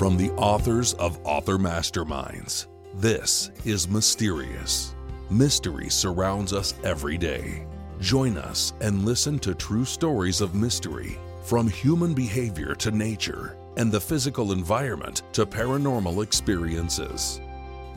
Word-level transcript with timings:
From 0.00 0.16
the 0.16 0.30
authors 0.30 0.94
of 0.94 1.20
Author 1.24 1.58
Masterminds, 1.58 2.68
this 2.94 3.50
is 3.66 3.86
Mysterious. 3.86 4.94
Mystery 5.28 5.90
surrounds 5.90 6.54
us 6.54 6.72
every 6.84 7.18
day. 7.18 7.66
Join 8.00 8.38
us 8.38 8.72
and 8.80 9.04
listen 9.04 9.38
to 9.40 9.54
true 9.54 9.84
stories 9.84 10.40
of 10.40 10.54
mystery, 10.54 11.18
from 11.44 11.68
human 11.68 12.14
behavior 12.14 12.74
to 12.76 12.90
nature 12.90 13.58
and 13.76 13.92
the 13.92 14.00
physical 14.00 14.52
environment 14.52 15.20
to 15.34 15.44
paranormal 15.44 16.24
experiences. 16.24 17.38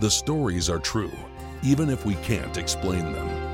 The 0.02 0.12
stories 0.12 0.70
are 0.70 0.80
true, 0.80 1.14
even 1.64 1.90
if 1.90 2.06
we 2.06 2.16
can't 2.16 2.58
explain 2.58 3.14
them. 3.14 3.53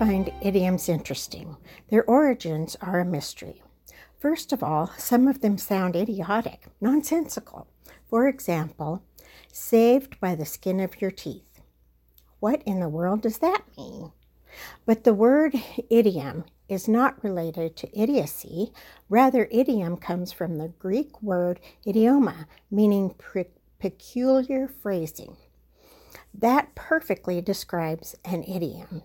Find 0.00 0.32
idioms 0.40 0.88
interesting. 0.88 1.58
Their 1.90 2.04
origins 2.04 2.74
are 2.80 3.00
a 3.00 3.04
mystery. 3.04 3.62
First 4.18 4.50
of 4.50 4.62
all, 4.62 4.90
some 4.96 5.28
of 5.28 5.42
them 5.42 5.58
sound 5.58 5.94
idiotic, 5.94 6.68
nonsensical. 6.80 7.66
For 8.08 8.26
example, 8.26 9.02
saved 9.52 10.18
by 10.18 10.36
the 10.36 10.46
skin 10.46 10.80
of 10.80 11.02
your 11.02 11.10
teeth. 11.10 11.60
What 12.38 12.62
in 12.64 12.80
the 12.80 12.88
world 12.88 13.20
does 13.20 13.40
that 13.40 13.60
mean? 13.76 14.12
But 14.86 15.04
the 15.04 15.12
word 15.12 15.54
idiom 15.90 16.46
is 16.66 16.88
not 16.88 17.22
related 17.22 17.76
to 17.76 18.00
idiocy. 18.00 18.72
Rather, 19.10 19.48
idiom 19.50 19.98
comes 19.98 20.32
from 20.32 20.56
the 20.56 20.68
Greek 20.78 21.20
word 21.20 21.60
idioma, 21.86 22.46
meaning 22.70 23.10
pre- 23.18 23.44
peculiar 23.78 24.66
phrasing. 24.66 25.36
That 26.32 26.74
perfectly 26.74 27.42
describes 27.42 28.16
an 28.24 28.44
idiom. 28.44 29.02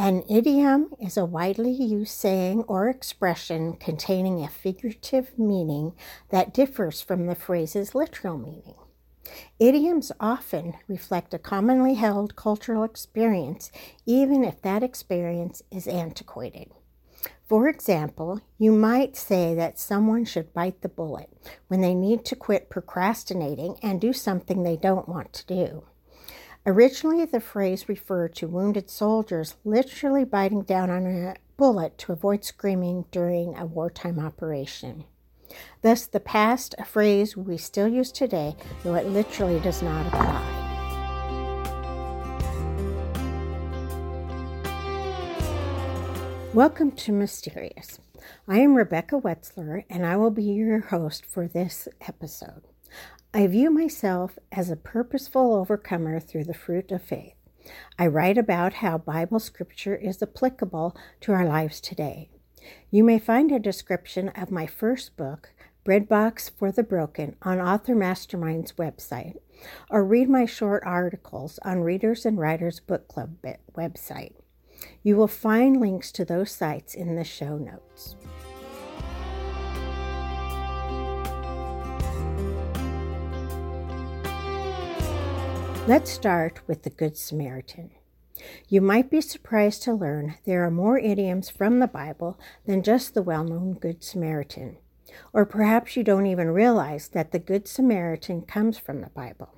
An 0.00 0.22
idiom 0.30 0.94
is 1.00 1.16
a 1.16 1.24
widely 1.24 1.72
used 1.72 2.12
saying 2.12 2.62
or 2.68 2.88
expression 2.88 3.72
containing 3.72 4.44
a 4.44 4.48
figurative 4.48 5.36
meaning 5.36 5.92
that 6.28 6.54
differs 6.54 7.02
from 7.02 7.26
the 7.26 7.34
phrase's 7.34 7.96
literal 7.96 8.38
meaning. 8.38 8.76
Idioms 9.58 10.12
often 10.20 10.74
reflect 10.86 11.34
a 11.34 11.38
commonly 11.38 11.94
held 11.94 12.36
cultural 12.36 12.84
experience, 12.84 13.72
even 14.06 14.44
if 14.44 14.62
that 14.62 14.84
experience 14.84 15.62
is 15.72 15.88
antiquated. 15.88 16.70
For 17.48 17.68
example, 17.68 18.40
you 18.56 18.70
might 18.70 19.16
say 19.16 19.52
that 19.56 19.80
someone 19.80 20.24
should 20.24 20.54
bite 20.54 20.82
the 20.82 20.88
bullet 20.88 21.28
when 21.66 21.80
they 21.80 21.94
need 21.94 22.24
to 22.26 22.36
quit 22.36 22.70
procrastinating 22.70 23.76
and 23.82 24.00
do 24.00 24.12
something 24.12 24.62
they 24.62 24.76
don't 24.76 25.08
want 25.08 25.32
to 25.32 25.46
do. 25.46 25.82
Originally, 26.66 27.24
the 27.24 27.40
phrase 27.40 27.88
referred 27.88 28.34
to 28.34 28.48
wounded 28.48 28.90
soldiers 28.90 29.54
literally 29.64 30.24
biting 30.24 30.62
down 30.62 30.90
on 30.90 31.06
a 31.06 31.36
bullet 31.56 31.96
to 31.98 32.12
avoid 32.12 32.44
screaming 32.44 33.04
during 33.10 33.56
a 33.56 33.64
wartime 33.64 34.18
operation. 34.18 35.04
Thus, 35.82 36.06
the 36.06 36.20
past, 36.20 36.74
a 36.76 36.84
phrase 36.84 37.36
we 37.36 37.56
still 37.56 37.88
use 37.88 38.12
today, 38.12 38.56
though 38.82 38.96
it 38.96 39.06
literally 39.06 39.60
does 39.60 39.82
not 39.82 40.06
apply. 40.08 40.64
Welcome 46.52 46.90
to 46.92 47.12
Mysterious. 47.12 48.00
I 48.48 48.58
am 48.58 48.74
Rebecca 48.74 49.20
Wetzler, 49.20 49.84
and 49.88 50.04
I 50.04 50.16
will 50.16 50.32
be 50.32 50.42
your 50.42 50.80
host 50.80 51.24
for 51.24 51.46
this 51.46 51.88
episode. 52.06 52.62
I 53.34 53.46
view 53.46 53.70
myself 53.70 54.38
as 54.50 54.70
a 54.70 54.76
purposeful 54.76 55.54
overcomer 55.54 56.18
through 56.18 56.44
the 56.44 56.54
fruit 56.54 56.90
of 56.90 57.02
faith. 57.02 57.34
I 57.98 58.06
write 58.06 58.38
about 58.38 58.74
how 58.74 58.96
Bible 58.96 59.38
scripture 59.38 59.94
is 59.94 60.22
applicable 60.22 60.96
to 61.20 61.32
our 61.32 61.44
lives 61.44 61.78
today. 61.78 62.30
You 62.90 63.04
may 63.04 63.18
find 63.18 63.52
a 63.52 63.58
description 63.58 64.30
of 64.30 64.50
my 64.50 64.66
first 64.66 65.14
book, 65.18 65.50
Breadbox 65.84 66.50
for 66.50 66.72
the 66.72 66.82
Broken, 66.82 67.36
on 67.42 67.60
Author 67.60 67.94
Mastermind's 67.94 68.72
website, 68.72 69.36
or 69.90 70.04
read 70.04 70.30
my 70.30 70.46
short 70.46 70.82
articles 70.86 71.58
on 71.62 71.82
Readers 71.82 72.24
and 72.24 72.38
Writers 72.38 72.80
Book 72.80 73.08
Club 73.08 73.36
website. 73.76 74.36
You 75.02 75.16
will 75.18 75.28
find 75.28 75.78
links 75.78 76.10
to 76.12 76.24
those 76.24 76.50
sites 76.50 76.94
in 76.94 77.14
the 77.16 77.24
show 77.24 77.58
notes. 77.58 78.16
Let's 85.88 86.10
start 86.10 86.60
with 86.66 86.82
the 86.82 86.90
Good 86.90 87.16
Samaritan. 87.16 87.92
You 88.68 88.82
might 88.82 89.10
be 89.10 89.22
surprised 89.22 89.82
to 89.84 89.94
learn 89.94 90.34
there 90.44 90.62
are 90.66 90.70
more 90.70 90.98
idioms 90.98 91.48
from 91.48 91.78
the 91.78 91.86
Bible 91.86 92.38
than 92.66 92.82
just 92.82 93.14
the 93.14 93.22
well 93.22 93.42
known 93.42 93.72
Good 93.72 94.04
Samaritan. 94.04 94.76
Or 95.32 95.46
perhaps 95.46 95.96
you 95.96 96.04
don't 96.04 96.26
even 96.26 96.50
realize 96.50 97.08
that 97.08 97.32
the 97.32 97.38
Good 97.38 97.66
Samaritan 97.66 98.42
comes 98.42 98.76
from 98.76 99.00
the 99.00 99.08
Bible. 99.08 99.54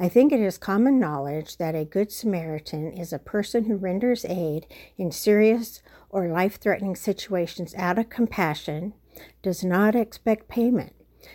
I 0.00 0.08
think 0.08 0.32
it 0.32 0.40
is 0.40 0.58
common 0.58 0.98
knowledge 0.98 1.58
that 1.58 1.76
a 1.76 1.84
Good 1.84 2.10
Samaritan 2.10 2.90
is 2.90 3.12
a 3.12 3.20
person 3.20 3.66
who 3.66 3.76
renders 3.76 4.24
aid 4.24 4.66
in 4.98 5.12
serious 5.12 5.84
or 6.10 6.26
life 6.26 6.58
threatening 6.58 6.96
situations 6.96 7.76
out 7.76 7.96
of 7.96 8.10
compassion, 8.10 8.92
does 9.40 9.62
not 9.62 9.94
expect 9.94 10.48
payment, 10.48 10.94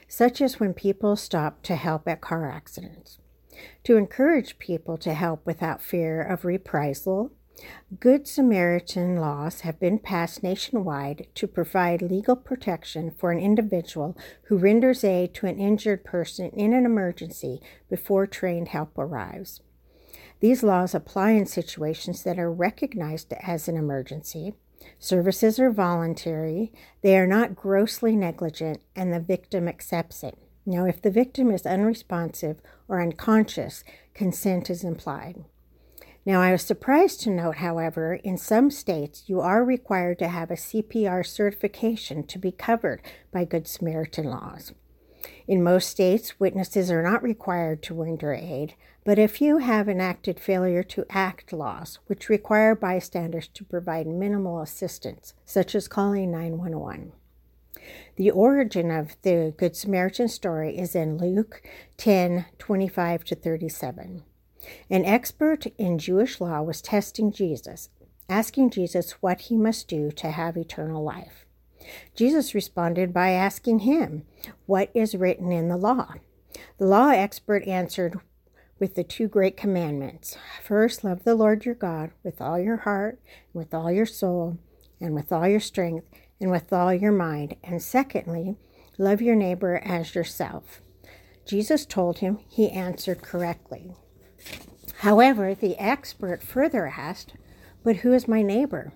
such 0.10 0.42
as 0.42 0.60
when 0.60 0.74
people 0.74 1.16
stop 1.16 1.64
to 1.64 1.78
help 1.78 2.06
at 2.06 2.20
car 2.20 2.52
accidents 2.52 3.20
to 3.84 3.98
encourage 3.98 4.60
people 4.60 4.98
to 4.98 5.14
help 5.14 5.46
without 5.46 5.82
fear 5.82 6.22
of 6.22 6.46
reprisal. 6.46 7.32
Good 8.00 8.28
Samaritan 8.28 9.18
laws 9.18 9.62
have 9.62 9.80
been 9.80 10.00
passed 10.00 10.44
nationwide 10.44 11.28
to 11.36 11.48
provide 11.48 12.02
legal 12.02 12.36
protection 12.36 13.12
for 13.12 13.32
an 13.32 13.40
individual 13.40 14.18
who 14.44 14.58
renders 14.58 15.04
aid 15.04 15.34
to 15.36 15.48
an 15.48 15.60
injured 15.60 16.06
person 16.06 16.52
in 16.52 16.74
an 16.74 16.86
emergency 16.86 17.60
before 17.90 18.28
trained 18.28 18.70
help 18.70 18.98
arrives. 18.98 19.62
These 20.40 20.64
laws 20.64 20.96
apply 20.96 21.32
in 21.32 21.46
situations 21.46 22.24
that 22.24 22.40
are 22.40 22.52
recognized 22.52 23.34
as 23.42 23.68
an 23.68 23.76
emergency. 23.76 24.54
Services 24.98 25.60
are 25.60 25.72
voluntary, 25.72 26.72
they 27.02 27.18
are 27.18 27.28
not 27.28 27.56
grossly 27.56 28.16
negligent, 28.16 28.82
and 28.96 29.12
the 29.12 29.20
victim 29.20 29.68
accepts 29.68 30.24
it. 30.24 30.38
Now, 30.70 30.86
if 30.86 31.02
the 31.02 31.10
victim 31.10 31.50
is 31.50 31.66
unresponsive 31.66 32.62
or 32.88 33.02
unconscious, 33.02 33.84
consent 34.14 34.70
is 34.70 34.84
implied. 34.84 35.44
Now, 36.28 36.42
I 36.42 36.52
was 36.52 36.62
surprised 36.62 37.22
to 37.22 37.32
note, 37.32 37.56
however, 37.56 38.14
in 38.24 38.38
some 38.38 38.70
states 38.70 39.24
you 39.26 39.42
are 39.42 39.64
required 39.64 40.20
to 40.20 40.28
have 40.28 40.52
a 40.52 40.56
CPR 40.56 41.26
certification 41.26 42.22
to 42.28 42.38
be 42.38 42.52
covered 42.52 43.02
by 43.32 43.46
Good 43.46 43.68
Samaritan 43.68 44.26
laws. 44.26 44.74
In 45.48 45.64
most 45.64 45.90
states, 45.90 46.40
witnesses 46.40 46.92
are 46.92 47.02
not 47.02 47.24
required 47.24 47.82
to 47.84 47.96
render 47.96 48.32
aid, 48.32 48.76
but 49.04 49.18
a 49.18 49.28
few 49.28 49.58
have 49.58 49.90
enacted 49.90 50.40
failure 50.40 50.84
to 50.84 51.08
act 51.10 51.52
laws, 51.52 51.98
which 52.06 52.30
require 52.30 52.76
bystanders 52.76 53.48
to 53.56 53.64
provide 53.64 54.06
minimal 54.06 54.62
assistance, 54.62 55.34
such 55.48 55.74
as 55.74 55.88
calling 55.88 56.30
911. 56.30 57.14
The 58.16 58.32
origin 58.32 58.92
of 58.92 59.16
the 59.22 59.54
Good 59.58 59.76
Samaritan 59.76 60.28
story 60.28 60.78
is 60.78 60.96
in 60.96 61.18
Luke 61.18 61.62
10 61.98 62.46
25 62.58 63.24
to 63.26 63.36
37. 63.36 64.24
An 64.90 65.06
expert 65.06 65.68
in 65.78 65.98
Jewish 65.98 66.42
law 66.42 66.62
was 66.62 66.82
testing 66.82 67.32
Jesus, 67.32 67.90
asking 68.28 68.72
Jesus 68.72 69.12
what 69.22 69.42
he 69.42 69.58
must 69.58 69.88
do 69.88 70.12
to 70.12 70.32
have 70.32 70.58
eternal 70.58 71.04
life. 71.04 71.46
Jesus 72.16 72.54
responded 72.54 73.14
by 73.14 73.32
asking 73.32 73.80
him, 73.80 74.26
What 74.66 74.92
is 74.94 75.16
written 75.16 75.52
in 75.52 75.70
the 75.70 75.78
law? 75.78 76.16
The 76.78 76.86
law 76.86 77.10
expert 77.10 77.66
answered 77.68 78.20
with 78.80 78.96
the 78.96 79.04
two 79.04 79.28
great 79.28 79.58
commandments 79.58 80.38
First, 80.64 81.04
love 81.04 81.24
the 81.24 81.36
Lord 81.36 81.66
your 81.66 81.76
God 81.76 82.12
with 82.24 82.42
all 82.42 82.60
your 82.60 82.78
heart, 82.78 83.20
with 83.54 83.74
all 83.74 83.92
your 83.92 84.06
soul, 84.06 84.58
and 85.00 85.14
with 85.14 85.32
all 85.32 85.48
your 85.48 85.60
strength, 85.60 86.06
and 86.40 86.52
with 86.52 86.72
all 86.72 86.94
your 86.94 87.12
mind. 87.12 87.56
And 87.64 87.82
secondly, 87.82 88.58
love 88.98 89.22
your 89.22 89.36
neighbor 89.36 89.82
as 89.84 90.16
yourself. 90.16 90.82
Jesus 91.46 91.86
told 91.86 92.20
him 92.20 92.40
he 92.48 92.70
answered 92.70 93.22
correctly. 93.22 93.96
However, 95.00 95.56
the 95.56 95.78
expert 95.78 96.44
further 96.44 96.88
asked, 96.88 97.34
But 97.84 97.98
who 97.98 98.14
is 98.14 98.28
my 98.28 98.42
neighbor? 98.42 98.94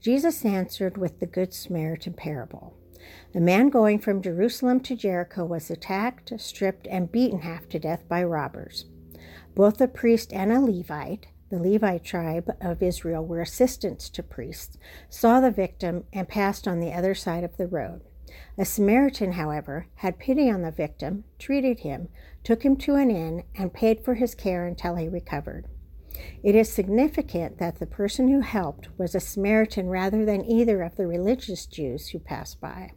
Jesus 0.00 0.44
answered 0.44 0.96
with 0.96 1.18
the 1.18 1.26
Good 1.26 1.52
Samaritan 1.52 2.12
parable. 2.12 2.74
The 3.32 3.40
man 3.40 3.68
going 3.68 3.98
from 3.98 4.22
Jerusalem 4.22 4.80
to 4.80 4.94
Jericho 4.94 5.44
was 5.44 5.70
attacked, 5.70 6.32
stripped, 6.38 6.86
and 6.86 7.10
beaten 7.10 7.40
half 7.40 7.68
to 7.70 7.78
death 7.78 8.08
by 8.08 8.22
robbers. 8.22 8.84
Both 9.54 9.80
a 9.80 9.88
priest 9.88 10.32
and 10.32 10.52
a 10.52 10.60
Levite, 10.60 11.26
the 11.50 11.58
Levite 11.58 12.04
tribe 12.04 12.50
of 12.60 12.82
Israel 12.82 13.24
were 13.24 13.40
assistants 13.40 14.08
to 14.10 14.22
priests, 14.22 14.78
saw 15.08 15.40
the 15.40 15.50
victim 15.50 16.04
and 16.12 16.28
passed 16.28 16.68
on 16.68 16.80
the 16.80 16.92
other 16.92 17.14
side 17.14 17.44
of 17.44 17.56
the 17.56 17.66
road. 17.66 18.02
A 18.58 18.64
Samaritan, 18.64 19.32
however, 19.32 19.86
had 19.96 20.18
pity 20.18 20.50
on 20.50 20.62
the 20.62 20.70
victim, 20.70 21.24
treated 21.38 21.80
him, 21.80 22.08
took 22.44 22.62
him 22.62 22.76
to 22.76 22.94
an 22.94 23.10
inn, 23.10 23.44
and 23.54 23.72
paid 23.72 24.04
for 24.04 24.14
his 24.14 24.34
care 24.34 24.66
until 24.66 24.96
he 24.96 25.08
recovered. 25.08 25.66
It 26.42 26.54
is 26.54 26.70
significant 26.70 27.58
that 27.58 27.78
the 27.78 27.86
person 27.86 28.28
who 28.28 28.40
helped 28.40 28.88
was 28.98 29.14
a 29.14 29.20
Samaritan 29.20 29.88
rather 29.88 30.24
than 30.24 30.44
either 30.44 30.82
of 30.82 30.96
the 30.96 31.06
religious 31.06 31.64
Jews 31.66 32.08
who 32.08 32.18
passed 32.18 32.60
by. 32.60 32.92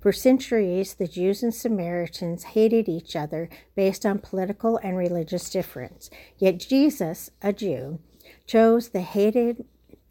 For 0.00 0.12
centuries, 0.12 0.94
the 0.94 1.08
Jews 1.08 1.42
and 1.42 1.54
Samaritans 1.54 2.44
hated 2.44 2.88
each 2.88 3.16
other 3.16 3.48
based 3.74 4.06
on 4.06 4.20
political 4.20 4.78
and 4.78 4.96
religious 4.96 5.50
difference. 5.50 6.10
Yet 6.38 6.58
Jesus, 6.58 7.30
a 7.42 7.52
Jew, 7.52 7.98
chose 8.46 8.88
the 8.88 9.00
hated 9.00 9.64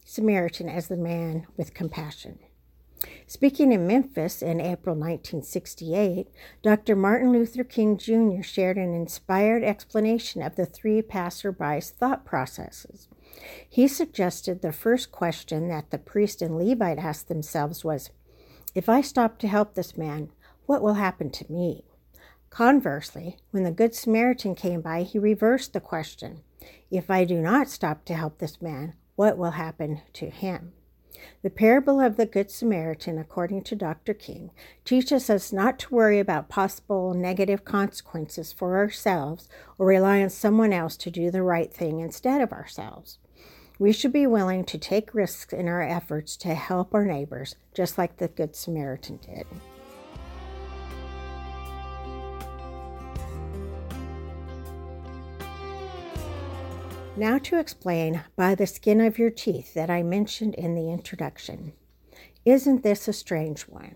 Samaritan 0.03 0.69
as 0.69 0.87
the 0.87 0.97
man 0.97 1.47
with 1.57 1.73
compassion. 1.73 2.39
Speaking 3.27 3.71
in 3.71 3.87
Memphis 3.87 4.41
in 4.41 4.61
April 4.61 4.95
1968, 4.95 6.27
Dr. 6.61 6.95
Martin 6.95 7.31
Luther 7.31 7.63
King 7.63 7.97
Jr. 7.97 8.41
shared 8.41 8.77
an 8.77 8.93
inspired 8.93 9.63
explanation 9.63 10.41
of 10.41 10.55
the 10.55 10.65
three 10.65 11.01
passerbys' 11.01 11.91
thought 11.91 12.23
processes. 12.23 13.07
He 13.67 13.87
suggested 13.87 14.61
the 14.61 14.71
first 14.71 15.11
question 15.11 15.67
that 15.69 15.91
the 15.91 15.97
priest 15.97 16.41
and 16.41 16.57
Levite 16.57 16.99
asked 16.99 17.27
themselves 17.27 17.83
was 17.83 18.11
If 18.75 18.89
I 18.89 19.00
stop 19.00 19.38
to 19.39 19.48
help 19.48 19.74
this 19.74 19.95
man, 19.95 20.31
what 20.66 20.81
will 20.81 20.95
happen 20.95 21.30
to 21.30 21.50
me? 21.50 21.86
Conversely, 22.50 23.38
when 23.51 23.63
the 23.63 23.72
Good 23.72 23.95
Samaritan 23.95 24.54
came 24.54 24.81
by, 24.81 25.04
he 25.04 25.18
reversed 25.18 25.72
the 25.72 25.80
question 25.80 26.42
If 26.92 27.10
I 27.10 27.24
do 27.24 27.42
not 27.42 27.69
stop 27.69 28.04
to 28.06 28.16
help 28.16 28.39
this 28.39 28.62
man, 28.62 28.95
what 29.16 29.38
will 29.38 29.51
happen 29.51 30.01
to 30.12 30.30
him? 30.30 30.74
The 31.42 31.50
parable 31.50 32.01
of 32.01 32.18
the 32.18 32.25
Good 32.25 32.51
Samaritan, 32.51 33.18
according 33.18 33.63
to 33.63 33.77
Dr. 33.77 34.13
King, 34.13 34.51
teaches 34.83 35.30
us 35.30 35.54
not 35.54 35.80
to 35.80 35.95
worry 35.95 36.19
about 36.19 36.50
possible 36.50 37.13
negative 37.13 37.63
consequences 37.63 38.51
for 38.51 38.75
ourselves 38.75 39.48
or 39.77 39.86
rely 39.86 40.22
on 40.22 40.30
someone 40.30 40.74
else 40.74 40.98
to 40.98 41.10
do 41.10 41.31
the 41.31 41.44
right 41.44 41.74
thing 41.74 42.01
instead 42.01 42.42
of 42.42 42.51
ourselves. 42.51 43.19
We 43.77 43.92
should 43.92 44.13
be 44.13 44.25
willing 44.25 44.63
to 44.66 44.77
take 44.77 45.13
risks 45.13 45.51
in 45.51 45.68
our 45.68 45.81
efforts 45.81 46.38
to 46.38 46.56
help 46.56 46.94
our 46.94 47.04
neighbors, 47.04 47.56
just 47.74 47.98
like 47.98 48.18
the 48.18 48.30
Good 48.30 48.56
Samaritan 48.56 49.18
did. 49.18 49.45
Now, 57.18 57.38
to 57.39 57.60
explain 57.60 58.24
by 58.36 58.56
the 58.56 58.68
skin 58.68 59.01
of 59.01 59.18
your 59.18 59.30
teeth 59.30 59.74
that 59.74 59.89
I 59.89 60.04
mentioned 60.04 60.56
in 60.56 60.75
the 60.75 60.92
introduction. 60.92 61.74
Isn't 62.45 62.83
this 62.83 63.07
a 63.07 63.13
strange 63.13 63.63
one? 63.63 63.95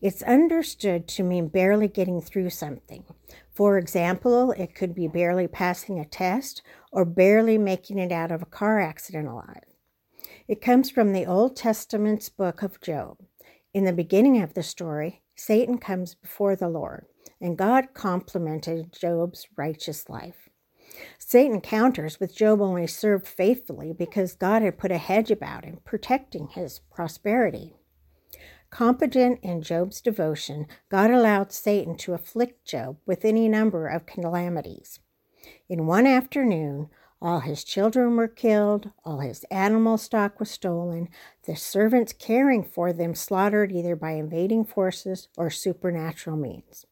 It's 0.00 0.22
understood 0.22 1.08
to 1.08 1.22
mean 1.22 1.48
barely 1.48 1.88
getting 1.88 2.20
through 2.20 2.50
something. 2.50 3.04
For 3.52 3.78
example, 3.78 4.52
it 4.52 4.74
could 4.74 4.94
be 4.94 5.08
barely 5.08 5.46
passing 5.46 5.98
a 5.98 6.04
test 6.04 6.62
or 6.92 7.04
barely 7.04 7.56
making 7.56 7.98
it 7.98 8.12
out 8.12 8.32
of 8.32 8.42
a 8.42 8.46
car 8.46 8.80
accident 8.80 9.28
alive. 9.28 9.64
It 10.46 10.60
comes 10.60 10.90
from 10.90 11.12
the 11.12 11.24
Old 11.24 11.56
Testament's 11.56 12.28
book 12.28 12.62
of 12.62 12.80
Job. 12.80 13.18
In 13.72 13.84
the 13.84 13.92
beginning 13.92 14.42
of 14.42 14.54
the 14.54 14.62
story, 14.62 15.22
Satan 15.36 15.78
comes 15.78 16.14
before 16.14 16.54
the 16.54 16.68
Lord, 16.68 17.06
and 17.40 17.56
God 17.56 17.94
complimented 17.94 18.92
Job's 18.92 19.46
righteous 19.56 20.08
life. 20.08 20.48
Satan 21.18 21.60
counters 21.60 22.20
with 22.20 22.36
Job 22.36 22.60
only 22.60 22.86
served 22.86 23.26
faithfully 23.26 23.92
because 23.92 24.34
God 24.34 24.62
had 24.62 24.78
put 24.78 24.92
a 24.92 24.98
hedge 24.98 25.30
about 25.30 25.64
him, 25.64 25.80
protecting 25.84 26.48
his 26.48 26.80
prosperity. 26.92 27.74
Competent 28.74 29.38
in 29.40 29.62
Job's 29.62 30.00
devotion, 30.00 30.66
God 30.88 31.12
allowed 31.12 31.52
Satan 31.52 31.96
to 31.98 32.12
afflict 32.12 32.66
Job 32.66 32.96
with 33.06 33.24
any 33.24 33.48
number 33.48 33.86
of 33.86 34.04
calamities. 34.04 34.98
In 35.68 35.86
one 35.86 36.08
afternoon, 36.08 36.88
all 37.22 37.38
his 37.38 37.62
children 37.62 38.16
were 38.16 38.26
killed, 38.26 38.90
all 39.04 39.20
his 39.20 39.44
animal 39.44 39.96
stock 39.96 40.40
was 40.40 40.50
stolen, 40.50 41.08
the 41.46 41.54
servants 41.54 42.12
caring 42.12 42.64
for 42.64 42.92
them 42.92 43.14
slaughtered 43.14 43.70
either 43.70 43.94
by 43.94 44.10
invading 44.10 44.64
forces 44.64 45.28
or 45.36 45.50
supernatural 45.50 46.36
means. 46.36 46.84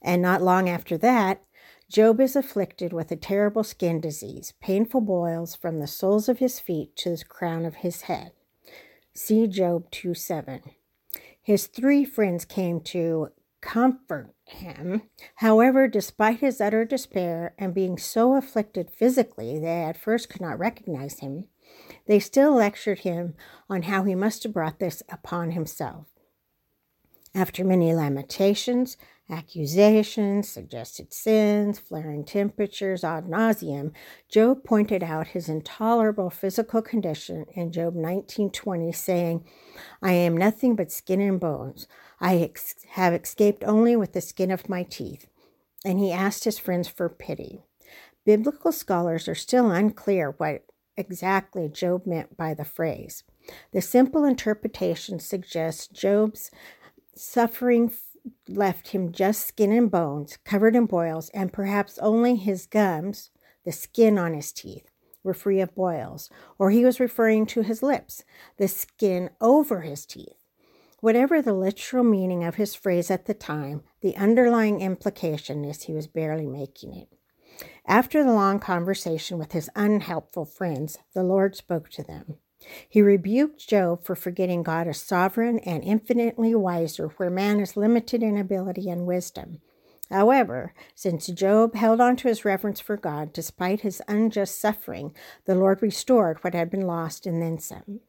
And 0.00 0.22
not 0.22 0.40
long 0.40 0.66
after 0.66 0.96
that, 0.96 1.42
Job 1.90 2.22
is 2.22 2.36
afflicted 2.36 2.94
with 2.94 3.12
a 3.12 3.16
terrible 3.16 3.64
skin 3.64 4.00
disease, 4.00 4.54
painful 4.62 5.02
boils 5.02 5.54
from 5.54 5.78
the 5.78 5.86
soles 5.86 6.30
of 6.30 6.38
his 6.38 6.58
feet 6.58 6.96
to 6.96 7.10
the 7.10 7.22
crown 7.22 7.66
of 7.66 7.74
his 7.74 8.02
head. 8.02 8.32
See 9.14 9.46
Job 9.46 9.90
2 9.90 10.14
7. 10.14 10.62
His 11.48 11.66
three 11.66 12.04
friends 12.04 12.44
came 12.44 12.78
to 12.92 13.30
comfort 13.62 14.34
him. 14.44 15.04
However, 15.36 15.88
despite 15.88 16.40
his 16.40 16.60
utter 16.60 16.84
despair 16.84 17.54
and 17.58 17.72
being 17.72 17.96
so 17.96 18.34
afflicted 18.34 18.90
physically 18.90 19.58
they 19.58 19.82
at 19.84 19.96
first 19.96 20.28
could 20.28 20.42
not 20.42 20.58
recognize 20.58 21.20
him, 21.20 21.46
they 22.04 22.18
still 22.18 22.52
lectured 22.52 22.98
him 22.98 23.34
on 23.70 23.84
how 23.84 24.04
he 24.04 24.14
must 24.14 24.42
have 24.42 24.52
brought 24.52 24.78
this 24.78 25.02
upon 25.08 25.52
himself. 25.52 26.08
After 27.34 27.64
many 27.64 27.94
lamentations, 27.94 28.98
accusations, 29.30 30.48
suggested 30.48 31.12
sins, 31.12 31.78
flaring 31.78 32.24
temperatures 32.24 33.04
ad 33.04 33.26
nauseum, 33.26 33.92
Job 34.28 34.64
pointed 34.64 35.02
out 35.02 35.28
his 35.28 35.48
intolerable 35.48 36.30
physical 36.30 36.82
condition 36.82 37.44
in 37.54 37.70
Job 37.72 37.94
19:20, 37.94 38.92
saying, 38.92 39.44
"I 40.02 40.12
am 40.12 40.36
nothing 40.36 40.74
but 40.74 40.92
skin 40.92 41.20
and 41.20 41.38
bones. 41.38 41.86
I 42.20 42.36
ex- 42.38 42.84
have 42.90 43.12
escaped 43.12 43.64
only 43.64 43.96
with 43.96 44.12
the 44.12 44.20
skin 44.20 44.50
of 44.50 44.68
my 44.68 44.82
teeth." 44.82 45.26
And 45.84 45.98
he 45.98 46.12
asked 46.12 46.44
his 46.44 46.58
friends 46.58 46.88
for 46.88 47.08
pity. 47.08 47.62
Biblical 48.24 48.72
scholars 48.72 49.28
are 49.28 49.34
still 49.34 49.70
unclear 49.70 50.34
what 50.38 50.64
exactly 50.96 51.68
Job 51.68 52.06
meant 52.06 52.36
by 52.36 52.54
the 52.54 52.64
phrase. 52.64 53.24
The 53.72 53.80
simple 53.80 54.24
interpretation 54.24 55.20
suggests 55.20 55.86
Job's 55.86 56.50
suffering 57.14 57.88
left 58.48 58.88
him 58.88 59.12
just 59.12 59.46
skin 59.46 59.72
and 59.72 59.90
bones, 59.90 60.38
covered 60.44 60.76
in 60.76 60.86
boils, 60.86 61.30
and 61.30 61.52
perhaps 61.52 61.98
only 61.98 62.36
his 62.36 62.66
gums, 62.66 63.30
the 63.64 63.72
skin 63.72 64.18
on 64.18 64.34
his 64.34 64.52
teeth, 64.52 64.90
were 65.22 65.34
free 65.34 65.60
of 65.60 65.74
boils, 65.74 66.30
or 66.58 66.70
he 66.70 66.84
was 66.84 67.00
referring 67.00 67.46
to 67.46 67.62
his 67.62 67.82
lips, 67.82 68.24
the 68.56 68.68
skin 68.68 69.30
over 69.40 69.82
his 69.82 70.06
teeth. 70.06 70.44
Whatever 71.00 71.40
the 71.40 71.54
literal 71.54 72.02
meaning 72.02 72.42
of 72.44 72.56
his 72.56 72.74
phrase 72.74 73.10
at 73.10 73.26
the 73.26 73.34
time, 73.34 73.82
the 74.00 74.16
underlying 74.16 74.80
implication 74.80 75.64
is 75.64 75.82
he 75.82 75.92
was 75.92 76.08
barely 76.08 76.46
making 76.46 76.94
it. 76.94 77.08
After 77.86 78.24
the 78.24 78.32
long 78.32 78.58
conversation 78.58 79.38
with 79.38 79.52
his 79.52 79.70
unhelpful 79.76 80.44
friends, 80.44 80.98
the 81.14 81.22
Lord 81.22 81.56
spoke 81.56 81.88
to 81.90 82.02
them. 82.02 82.38
He 82.88 83.02
rebuked 83.02 83.68
Job 83.68 84.04
for 84.04 84.14
forgetting 84.14 84.62
God 84.62 84.88
as 84.88 85.00
sovereign 85.00 85.58
and 85.60 85.84
infinitely 85.84 86.54
wiser 86.54 87.08
where 87.16 87.30
man 87.30 87.60
is 87.60 87.76
limited 87.76 88.22
in 88.22 88.36
ability 88.36 88.90
and 88.90 89.06
wisdom. 89.06 89.60
However, 90.10 90.72
since 90.94 91.26
Job 91.26 91.74
held 91.74 92.00
on 92.00 92.16
to 92.16 92.28
his 92.28 92.44
reverence 92.44 92.80
for 92.80 92.96
God 92.96 93.32
despite 93.32 93.82
his 93.82 94.02
unjust 94.08 94.60
suffering, 94.60 95.14
the 95.44 95.54
Lord 95.54 95.82
restored 95.82 96.38
what 96.42 96.54
had 96.54 96.70
been 96.70 96.86
lost 96.86 97.26
and 97.26 97.42
then 97.42 97.58
some. 97.58 98.00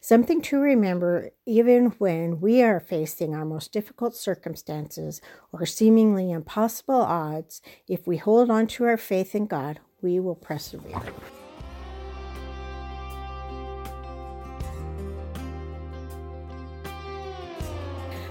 Something 0.00 0.42
to 0.42 0.58
remember 0.58 1.30
even 1.46 1.86
when 1.98 2.40
we 2.40 2.62
are 2.62 2.80
facing 2.80 3.34
our 3.34 3.44
most 3.44 3.72
difficult 3.72 4.14
circumstances 4.14 5.20
or 5.52 5.64
seemingly 5.66 6.30
impossible 6.30 7.00
odds, 7.00 7.62
if 7.86 8.06
we 8.06 8.16
hold 8.16 8.50
on 8.50 8.66
to 8.68 8.84
our 8.84 8.96
faith 8.96 9.34
in 9.34 9.46
God, 9.46 9.80
we 10.02 10.20
will 10.20 10.34
persevere. 10.34 11.00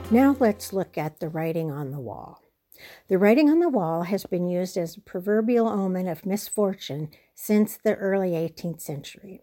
Now 0.09 0.37
let's 0.39 0.71
look 0.71 0.97
at 0.97 1.19
the 1.19 1.27
writing 1.27 1.69
on 1.69 1.91
the 1.91 1.99
wall. 1.99 2.41
The 3.09 3.17
writing 3.17 3.49
on 3.49 3.59
the 3.59 3.67
wall 3.67 4.03
has 4.03 4.25
been 4.25 4.47
used 4.47 4.77
as 4.77 4.95
a 4.95 5.01
proverbial 5.01 5.67
omen 5.67 6.07
of 6.07 6.25
misfortune 6.25 7.09
since 7.35 7.75
the 7.75 7.95
early 7.95 8.31
18th 8.31 8.79
century. 8.79 9.41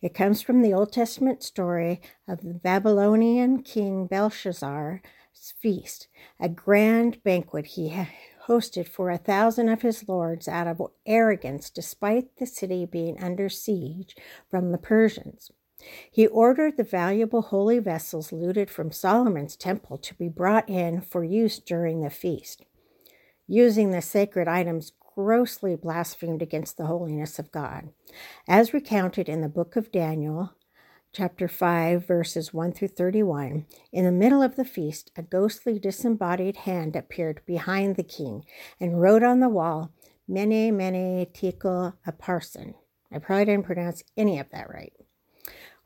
It 0.00 0.12
comes 0.12 0.42
from 0.42 0.60
the 0.60 0.74
Old 0.74 0.92
Testament 0.92 1.44
story 1.44 2.00
of 2.26 2.40
the 2.40 2.52
Babylonian 2.52 3.62
king 3.62 4.08
Belshazzar's 4.08 5.02
feast, 5.60 6.08
a 6.40 6.48
grand 6.48 7.22
banquet 7.22 7.66
he 7.66 7.94
hosted 8.48 8.88
for 8.88 9.08
a 9.08 9.18
thousand 9.18 9.68
of 9.68 9.82
his 9.82 10.08
lords 10.08 10.48
out 10.48 10.66
of 10.66 10.82
arrogance, 11.06 11.70
despite 11.70 12.38
the 12.38 12.46
city 12.46 12.84
being 12.86 13.22
under 13.22 13.48
siege 13.48 14.16
from 14.50 14.72
the 14.72 14.78
Persians. 14.78 15.52
He 16.10 16.26
ordered 16.26 16.76
the 16.76 16.84
valuable 16.84 17.42
holy 17.42 17.78
vessels 17.78 18.32
looted 18.32 18.70
from 18.70 18.90
Solomon's 18.90 19.56
temple 19.56 19.98
to 19.98 20.14
be 20.14 20.28
brought 20.28 20.68
in 20.68 21.00
for 21.00 21.24
use 21.24 21.58
during 21.58 22.02
the 22.02 22.10
feast. 22.10 22.64
Using 23.46 23.90
the 23.90 24.02
sacred 24.02 24.48
items 24.48 24.92
grossly 25.14 25.76
blasphemed 25.76 26.42
against 26.42 26.76
the 26.76 26.86
holiness 26.86 27.38
of 27.38 27.52
God. 27.52 27.90
As 28.48 28.72
recounted 28.72 29.28
in 29.28 29.40
the 29.40 29.48
book 29.48 29.76
of 29.76 29.92
Daniel, 29.92 30.52
chapter 31.12 31.48
5, 31.48 32.06
verses 32.06 32.54
1 32.54 32.72
through 32.72 32.88
31, 32.88 33.66
in 33.92 34.04
the 34.04 34.12
middle 34.12 34.42
of 34.42 34.56
the 34.56 34.64
feast, 34.64 35.10
a 35.16 35.22
ghostly 35.22 35.78
disembodied 35.78 36.56
hand 36.58 36.96
appeared 36.96 37.42
behind 37.44 37.96
the 37.96 38.02
king 38.02 38.44
and 38.80 39.00
wrote 39.00 39.22
on 39.22 39.40
the 39.40 39.48
wall, 39.48 39.92
Mene, 40.26 40.74
Mene, 40.74 41.26
Tekel, 41.34 41.94
Upharsin, 42.06 42.74
I 43.12 43.18
probably 43.18 43.44
didn't 43.44 43.66
pronounce 43.66 44.02
any 44.16 44.38
of 44.38 44.48
that 44.50 44.70
right. 44.70 44.92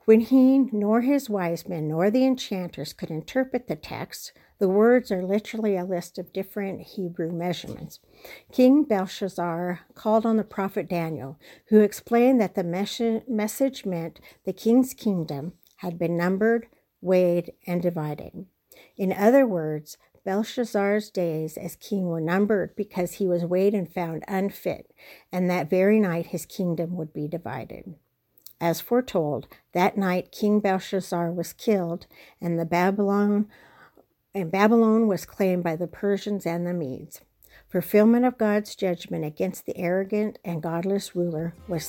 When 0.07 0.21
he, 0.21 0.59
nor 0.71 1.01
his 1.01 1.29
wise 1.29 1.69
men, 1.69 1.89
nor 1.89 2.13
the 2.13 2.25
enchanters 2.25 2.93
could 2.93 3.11
interpret 3.11 3.67
the 3.67 3.75
text, 3.75 4.33
the 4.61 4.69
words 4.69 5.11
are 5.11 5.27
literally 5.27 5.77
a 5.77 5.85
list 5.85 6.17
of 6.17 6.33
different 6.33 6.81
Hebrew 6.81 7.33
measurements. 7.33 7.99
King 8.53 8.85
Belshazzar 8.85 9.81
called 9.97 10.25
on 10.25 10.37
the 10.37 10.45
prophet 10.45 10.89
Daniel, 10.89 11.41
who 11.71 11.81
explained 11.81 12.41
that 12.41 12.55
the 12.55 12.63
message 13.29 13.85
meant 13.85 14.21
the 14.45 14.53
king's 14.53 14.95
kingdom 14.95 15.55
had 15.79 15.99
been 15.99 16.17
numbered, 16.17 16.69
weighed, 17.01 17.53
and 17.67 17.83
divided. 17.83 18.47
In 18.97 19.13
other 19.13 19.45
words, 19.45 19.99
Belshazzar's 20.25 21.11
days 21.11 21.57
as 21.57 21.75
king 21.75 22.07
were 22.07 22.21
numbered 22.21 22.77
because 22.77 23.15
he 23.15 23.27
was 23.27 23.45
weighed 23.45 23.75
and 23.75 23.93
found 23.93 24.23
unfit, 24.29 24.89
and 25.33 25.51
that 25.51 25.69
very 25.69 25.99
night 25.99 26.27
his 26.27 26.47
kingdom 26.47 26.97
would 26.97 27.13
be 27.13 27.27
divided. 27.27 27.97
As 28.61 28.81
foretold, 28.81 29.49
that 29.73 29.99
night 29.99 30.33
King 30.33 30.61
Belshazzar 30.61 31.31
was 31.31 31.53
killed, 31.53 32.07
and 32.41 32.59
the 32.59 32.65
Babylon 32.65 33.49
and 34.35 34.51
Babylon 34.51 35.09
was 35.09 35.25
claimed 35.25 35.63
by 35.63 35.77
the 35.77 35.87
Persians 35.87 36.47
and 36.47 36.67
the 36.67 36.75
Medes. 36.75 37.21
Fulfillment 37.69 38.25
of 38.25 38.39
God's 38.39 38.75
judgment 38.75 39.25
against 39.25 39.67
the 39.67 39.77
arrogant 39.77 40.39
and 40.45 40.63
godless 40.63 41.17
ruler 41.17 41.55
was 41.69 41.85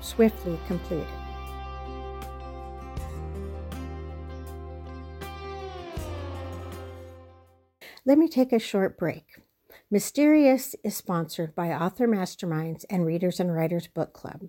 swiftly 0.00 0.58
completed. 0.66 1.06
Let 8.06 8.18
me 8.18 8.28
take 8.28 8.52
a 8.52 8.58
short 8.58 8.98
break. 8.98 9.24
Mysterious 9.90 10.74
is 10.82 10.96
sponsored 10.96 11.54
by 11.54 11.68
Author 11.68 12.08
Masterminds 12.08 12.84
and 12.90 13.04
Readers 13.04 13.40
and 13.40 13.54
Writers 13.54 13.86
Book 13.86 14.12
Club. 14.12 14.48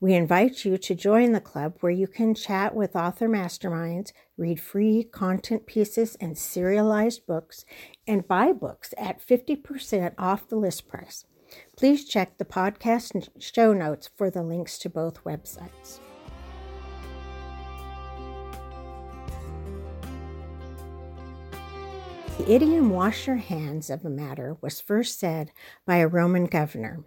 We 0.00 0.14
invite 0.14 0.64
you 0.64 0.78
to 0.78 0.94
join 0.94 1.32
the 1.32 1.40
club 1.40 1.74
where 1.80 1.92
you 1.92 2.06
can 2.06 2.34
chat 2.34 2.74
with 2.74 2.96
author 2.96 3.28
masterminds, 3.28 4.12
read 4.36 4.60
free 4.60 5.04
content 5.04 5.66
pieces 5.66 6.16
and 6.20 6.36
serialized 6.36 7.26
books, 7.26 7.64
and 8.06 8.26
buy 8.26 8.52
books 8.52 8.94
at 8.96 9.26
50% 9.26 10.14
off 10.18 10.48
the 10.48 10.56
list 10.56 10.88
price. 10.88 11.24
Please 11.76 12.04
check 12.04 12.38
the 12.38 12.44
podcast 12.44 13.28
show 13.38 13.72
notes 13.72 14.10
for 14.16 14.30
the 14.30 14.42
links 14.42 14.78
to 14.78 14.90
both 14.90 15.24
websites. 15.24 16.00
The 22.38 22.52
idiom 22.52 22.90
wash 22.90 23.26
your 23.26 23.36
hands 23.36 23.90
of 23.90 24.04
a 24.04 24.10
matter 24.10 24.56
was 24.60 24.80
first 24.80 25.18
said 25.18 25.50
by 25.84 25.96
a 25.96 26.06
Roman 26.06 26.46
governor. 26.46 27.00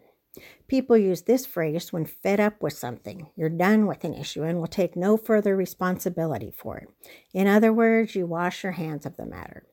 People 0.68 0.98
use 0.98 1.24
this 1.24 1.46
phrase 1.46 1.92
when 1.92 2.06
fed 2.06 2.40
up 2.40 2.62
with 2.62 2.74
something. 2.74 3.28
You're 3.36 3.50
done 3.50 3.86
with 3.88 4.04
an 4.04 4.14
issue 4.14 4.44
and 4.44 4.60
will 4.60 4.68
take 4.68 4.96
no 4.96 5.18
further 5.18 5.56
responsibility 5.56 6.52
for 6.56 6.78
it. 6.78 6.90
In 7.34 7.48
other 7.48 7.74
words, 7.74 8.16
you 8.16 8.26
wash 8.26 8.64
your 8.64 8.74
hands 8.74 9.06
of 9.06 9.18
the 9.18 9.26
matter. 9.26 9.66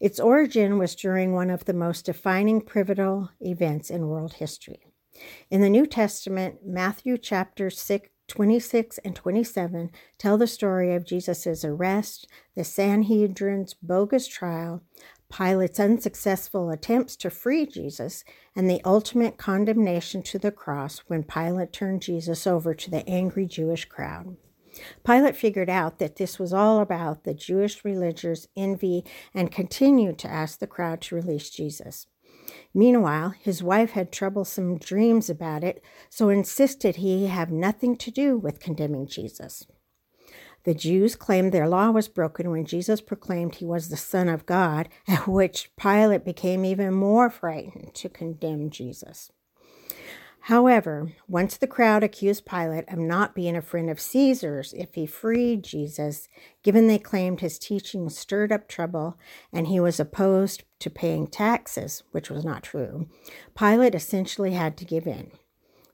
Its 0.00 0.20
origin 0.20 0.78
was 0.78 0.94
during 0.94 1.32
one 1.32 1.50
of 1.50 1.64
the 1.64 1.74
most 1.74 2.04
defining 2.06 2.60
pivotal 2.60 3.30
events 3.40 3.90
in 3.90 4.08
world 4.08 4.34
history. 4.34 4.80
In 5.50 5.60
the 5.60 5.70
New 5.70 5.86
Testament, 5.86 6.60
Matthew 6.64 7.18
chapter 7.18 7.70
6, 7.70 8.08
26 8.28 8.98
and 8.98 9.16
27 9.16 9.90
tell 10.18 10.36
the 10.36 10.46
story 10.46 10.94
of 10.94 11.06
Jesus' 11.06 11.64
arrest, 11.64 12.28
the 12.54 12.62
Sanhedrin's 12.62 13.74
bogus 13.74 14.28
trial, 14.28 14.82
Pilate's 15.30 15.78
unsuccessful 15.78 16.70
attempts 16.70 17.14
to 17.16 17.30
free 17.30 17.66
Jesus, 17.66 18.24
and 18.56 18.68
the 18.68 18.80
ultimate 18.84 19.36
condemnation 19.36 20.22
to 20.22 20.38
the 20.38 20.50
cross 20.50 21.00
when 21.06 21.22
Pilate 21.22 21.72
turned 21.72 22.02
Jesus 22.02 22.46
over 22.46 22.74
to 22.74 22.90
the 22.90 23.08
angry 23.08 23.46
Jewish 23.46 23.84
crowd. 23.84 24.36
Pilate 25.04 25.36
figured 25.36 25.68
out 25.68 25.98
that 25.98 26.16
this 26.16 26.38
was 26.38 26.52
all 26.52 26.80
about 26.80 27.24
the 27.24 27.34
Jewish 27.34 27.84
religious 27.84 28.46
envy 28.56 29.04
and 29.34 29.52
continued 29.52 30.18
to 30.18 30.30
ask 30.30 30.58
the 30.58 30.66
crowd 30.66 31.00
to 31.02 31.14
release 31.14 31.50
Jesus. 31.50 32.06
Meanwhile, 32.72 33.34
his 33.40 33.62
wife 33.62 33.90
had 33.90 34.12
troublesome 34.12 34.78
dreams 34.78 35.28
about 35.28 35.64
it, 35.64 35.82
so 36.08 36.28
insisted 36.28 36.96
he 36.96 37.26
have 37.26 37.50
nothing 37.50 37.96
to 37.96 38.10
do 38.10 38.38
with 38.38 38.60
condemning 38.60 39.06
Jesus. 39.06 39.66
The 40.68 40.74
Jews 40.74 41.16
claimed 41.16 41.50
their 41.50 41.66
law 41.66 41.90
was 41.90 42.08
broken 42.08 42.50
when 42.50 42.66
Jesus 42.66 43.00
proclaimed 43.00 43.54
he 43.54 43.64
was 43.64 43.88
the 43.88 43.96
Son 43.96 44.28
of 44.28 44.44
God, 44.44 44.90
at 45.08 45.26
which 45.26 45.70
Pilate 45.80 46.26
became 46.26 46.62
even 46.62 46.92
more 46.92 47.30
frightened 47.30 47.94
to 47.94 48.10
condemn 48.10 48.68
Jesus. 48.68 49.32
However, 50.40 51.14
once 51.26 51.56
the 51.56 51.66
crowd 51.66 52.04
accused 52.04 52.44
Pilate 52.44 52.86
of 52.86 52.98
not 52.98 53.34
being 53.34 53.56
a 53.56 53.62
friend 53.62 53.88
of 53.88 53.98
Caesar's 53.98 54.74
if 54.74 54.92
he 54.92 55.06
freed 55.06 55.62
Jesus, 55.62 56.28
given 56.62 56.86
they 56.86 56.98
claimed 56.98 57.40
his 57.40 57.58
teaching 57.58 58.10
stirred 58.10 58.52
up 58.52 58.68
trouble 58.68 59.16
and 59.50 59.68
he 59.68 59.80
was 59.80 59.98
opposed 59.98 60.64
to 60.80 60.90
paying 60.90 61.28
taxes, 61.28 62.02
which 62.10 62.28
was 62.28 62.44
not 62.44 62.62
true, 62.62 63.08
Pilate 63.56 63.94
essentially 63.94 64.52
had 64.52 64.76
to 64.76 64.84
give 64.84 65.06
in. 65.06 65.30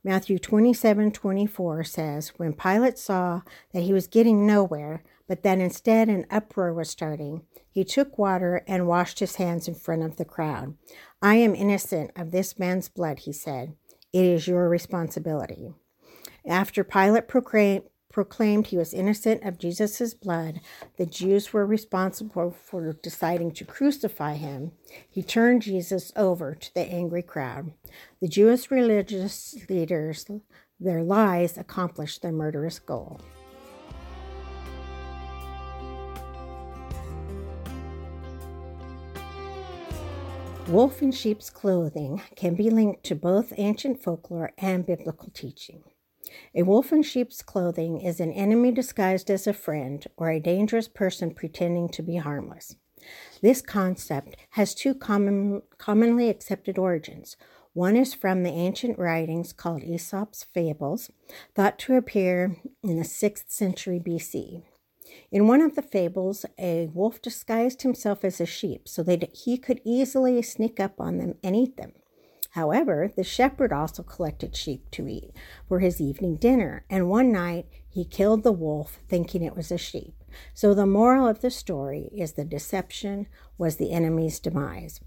Matthew 0.06 0.38
27 0.38 1.12
24 1.12 1.82
says, 1.84 2.28
When 2.36 2.52
Pilate 2.52 2.98
saw 2.98 3.40
that 3.72 3.84
he 3.84 3.94
was 3.94 4.06
getting 4.06 4.46
nowhere, 4.46 5.02
but 5.26 5.42
that 5.42 5.58
instead 5.58 6.10
an 6.10 6.26
uproar 6.30 6.74
was 6.74 6.90
starting, 6.90 7.42
he 7.70 7.84
took 7.84 8.18
water 8.18 8.62
and 8.68 8.86
washed 8.86 9.20
his 9.20 9.36
hands 9.36 9.66
in 9.66 9.74
front 9.74 10.02
of 10.02 10.16
the 10.16 10.26
crowd. 10.26 10.74
I 11.22 11.36
am 11.36 11.54
innocent 11.54 12.10
of 12.16 12.32
this 12.32 12.58
man's 12.58 12.90
blood, 12.90 13.20
he 13.20 13.32
said. 13.32 13.76
It 14.12 14.26
is 14.26 14.46
your 14.46 14.68
responsibility. 14.68 15.72
After 16.46 16.84
Pilate 16.84 17.26
proclaimed, 17.26 17.84
proclaimed 18.14 18.68
he 18.68 18.76
was 18.76 18.94
innocent 18.94 19.42
of 19.42 19.58
Jesus' 19.58 20.14
blood, 20.14 20.60
the 20.98 21.04
Jews 21.04 21.52
were 21.52 21.66
responsible 21.66 22.52
for 22.52 22.92
deciding 22.92 23.50
to 23.54 23.64
crucify 23.64 24.34
him. 24.34 24.70
He 25.10 25.20
turned 25.20 25.62
Jesus 25.62 26.12
over 26.14 26.54
to 26.54 26.74
the 26.74 26.82
angry 26.82 27.22
crowd. 27.22 27.72
The 28.20 28.28
Jewish 28.28 28.70
religious 28.70 29.56
leaders, 29.68 30.30
their 30.78 31.02
lies 31.02 31.58
accomplished 31.58 32.22
their 32.22 32.30
murderous 32.30 32.78
goal. 32.78 33.20
Wolf 40.68 41.02
in 41.02 41.10
sheep's 41.10 41.50
clothing 41.50 42.22
can 42.36 42.54
be 42.54 42.70
linked 42.70 43.02
to 43.06 43.16
both 43.16 43.52
ancient 43.56 44.00
folklore 44.00 44.52
and 44.56 44.86
biblical 44.86 45.30
teaching. 45.34 45.82
A 46.54 46.62
wolf 46.62 46.92
in 46.92 47.02
sheep's 47.02 47.42
clothing 47.42 48.00
is 48.00 48.20
an 48.20 48.32
enemy 48.32 48.72
disguised 48.72 49.30
as 49.30 49.46
a 49.46 49.52
friend 49.52 50.06
or 50.16 50.30
a 50.30 50.40
dangerous 50.40 50.88
person 50.88 51.34
pretending 51.34 51.88
to 51.90 52.02
be 52.02 52.16
harmless. 52.16 52.76
This 53.42 53.60
concept 53.60 54.36
has 54.50 54.74
two 54.74 54.94
common, 54.94 55.62
commonly 55.78 56.28
accepted 56.28 56.78
origins. 56.78 57.36
One 57.72 57.96
is 57.96 58.14
from 58.14 58.42
the 58.42 58.50
ancient 58.50 58.98
writings 58.98 59.52
called 59.52 59.82
Aesop's 59.82 60.44
Fables, 60.44 61.10
thought 61.54 61.78
to 61.80 61.96
appear 61.96 62.56
in 62.82 62.96
the 62.96 63.04
6th 63.04 63.50
century 63.50 64.00
BC. 64.00 64.62
In 65.30 65.46
one 65.46 65.60
of 65.60 65.74
the 65.74 65.82
fables, 65.82 66.46
a 66.58 66.88
wolf 66.92 67.20
disguised 67.20 67.82
himself 67.82 68.24
as 68.24 68.40
a 68.40 68.46
sheep 68.46 68.88
so 68.88 69.02
that 69.02 69.34
he 69.34 69.58
could 69.58 69.80
easily 69.84 70.40
sneak 70.42 70.80
up 70.80 71.00
on 71.00 71.18
them 71.18 71.34
and 71.42 71.56
eat 71.56 71.76
them. 71.76 71.92
However, 72.54 73.10
the 73.12 73.24
shepherd 73.24 73.72
also 73.72 74.04
collected 74.04 74.54
sheep 74.54 74.88
to 74.92 75.08
eat 75.08 75.32
for 75.66 75.80
his 75.80 76.00
evening 76.00 76.36
dinner, 76.36 76.84
and 76.88 77.10
one 77.10 77.32
night 77.32 77.66
he 77.88 78.04
killed 78.04 78.44
the 78.44 78.52
wolf 78.52 79.00
thinking 79.08 79.42
it 79.42 79.56
was 79.56 79.72
a 79.72 79.76
sheep. 79.76 80.14
So 80.54 80.72
the 80.72 80.86
moral 80.86 81.26
of 81.26 81.40
the 81.40 81.50
story 81.50 82.10
is 82.16 82.34
the 82.34 82.44
deception 82.44 83.26
was 83.58 83.76
the 83.76 83.90
enemy's 83.90 84.38
demise. 84.38 85.00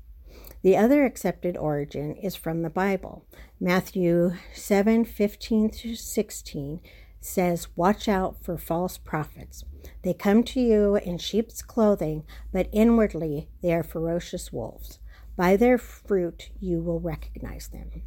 The 0.62 0.76
other 0.76 1.06
accepted 1.06 1.56
origin 1.56 2.18
is 2.18 2.36
from 2.36 2.64
the 2.64 2.70
Bible. 2.70 3.24
Matthew 3.62 4.34
7 4.54 5.06
15 5.06 5.70
through 5.70 5.96
16 5.96 6.82
says, 7.22 7.70
Watch 7.78 8.10
out 8.10 8.44
for 8.44 8.58
false 8.58 8.98
prophets. 8.98 9.64
They 10.02 10.14
come 10.14 10.44
to 10.44 10.60
you 10.60 10.98
in 10.98 11.18
sheep's 11.18 11.62
clothing, 11.62 12.26
but 12.52 12.68
inwardly 12.74 13.48
they 13.62 13.74
are 13.74 13.84
ferocious 13.84 14.52
wolves. 14.52 15.00
By 15.38 15.56
their 15.56 15.78
fruit 15.78 16.50
you 16.60 16.82
will 16.82 17.00
recognize 17.00 17.70
them. 17.70 18.02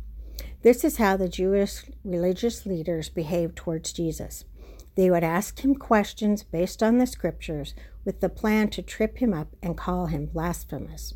This 0.62 0.84
is 0.84 0.99
how 0.99 1.16
the 1.16 1.28
Jewish 1.28 1.84
religious 2.04 2.66
leaders 2.66 3.08
behaved 3.08 3.56
towards 3.56 3.94
Jesus. 3.94 4.44
They 4.96 5.10
would 5.10 5.25
ask 5.25 5.64
him 5.64 5.76
questions 5.76 6.42
based 6.42 6.82
on 6.82 6.99
the 6.99 7.06
scriptures 7.06 7.75
with 8.04 8.20
the 8.20 8.28
plan 8.28 8.68
to 8.70 8.82
trip 8.82 9.18
him 9.18 9.32
up 9.32 9.54
and 9.62 9.78
call 9.78 10.06
him 10.06 10.26
blasphemous. 10.26 11.14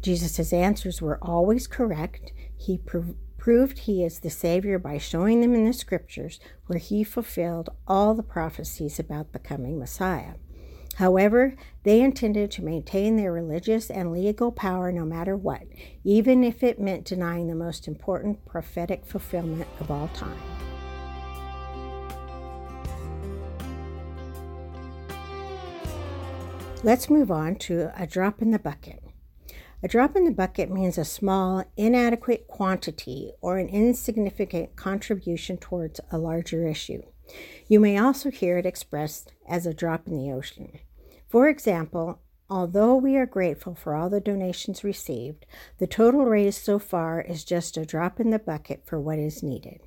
Jesus' 0.00 0.52
answers 0.52 1.02
were 1.02 1.18
always 1.20 1.66
correct. 1.66 2.32
He 2.56 2.78
proved 2.78 3.78
he 3.80 4.04
is 4.04 4.20
the 4.20 4.30
Savior 4.30 4.78
by 4.78 4.98
showing 4.98 5.40
them 5.40 5.54
in 5.54 5.64
the 5.64 5.72
scriptures 5.72 6.38
where 6.66 6.78
he 6.78 7.02
fulfilled 7.02 7.70
all 7.86 8.14
the 8.14 8.22
prophecies 8.22 9.00
about 9.00 9.32
the 9.32 9.40
coming 9.40 9.78
Messiah. 9.78 10.34
However, 10.98 11.54
they 11.84 12.00
intended 12.00 12.50
to 12.50 12.64
maintain 12.64 13.14
their 13.14 13.32
religious 13.32 13.88
and 13.88 14.10
legal 14.10 14.50
power 14.50 14.90
no 14.90 15.04
matter 15.04 15.36
what, 15.36 15.62
even 16.02 16.42
if 16.42 16.64
it 16.64 16.80
meant 16.80 17.04
denying 17.04 17.46
the 17.46 17.54
most 17.54 17.86
important 17.86 18.44
prophetic 18.44 19.06
fulfillment 19.06 19.68
of 19.78 19.92
all 19.92 20.08
time. 20.08 20.36
Let's 26.82 27.08
move 27.08 27.30
on 27.30 27.54
to 27.60 27.92
a 27.96 28.04
drop 28.04 28.42
in 28.42 28.50
the 28.50 28.58
bucket. 28.58 29.00
A 29.84 29.86
drop 29.86 30.16
in 30.16 30.24
the 30.24 30.32
bucket 30.32 30.68
means 30.68 30.98
a 30.98 31.04
small, 31.04 31.62
inadequate 31.76 32.48
quantity 32.48 33.30
or 33.40 33.58
an 33.58 33.68
insignificant 33.68 34.74
contribution 34.74 35.58
towards 35.58 36.00
a 36.10 36.18
larger 36.18 36.66
issue. 36.66 37.02
You 37.68 37.78
may 37.78 37.96
also 37.98 38.32
hear 38.32 38.58
it 38.58 38.66
expressed 38.66 39.32
as 39.48 39.64
a 39.64 39.72
drop 39.72 40.08
in 40.08 40.16
the 40.16 40.32
ocean. 40.32 40.80
For 41.28 41.48
example, 41.48 42.20
although 42.48 42.96
we 42.96 43.16
are 43.16 43.26
grateful 43.26 43.74
for 43.74 43.94
all 43.94 44.08
the 44.08 44.20
donations 44.20 44.82
received, 44.82 45.44
the 45.78 45.86
total 45.86 46.24
raised 46.24 46.64
so 46.64 46.78
far 46.78 47.20
is 47.20 47.44
just 47.44 47.76
a 47.76 47.84
drop 47.84 48.18
in 48.18 48.30
the 48.30 48.38
bucket 48.38 48.82
for 48.86 48.98
what 48.98 49.18
is 49.18 49.42
needed. 49.42 49.80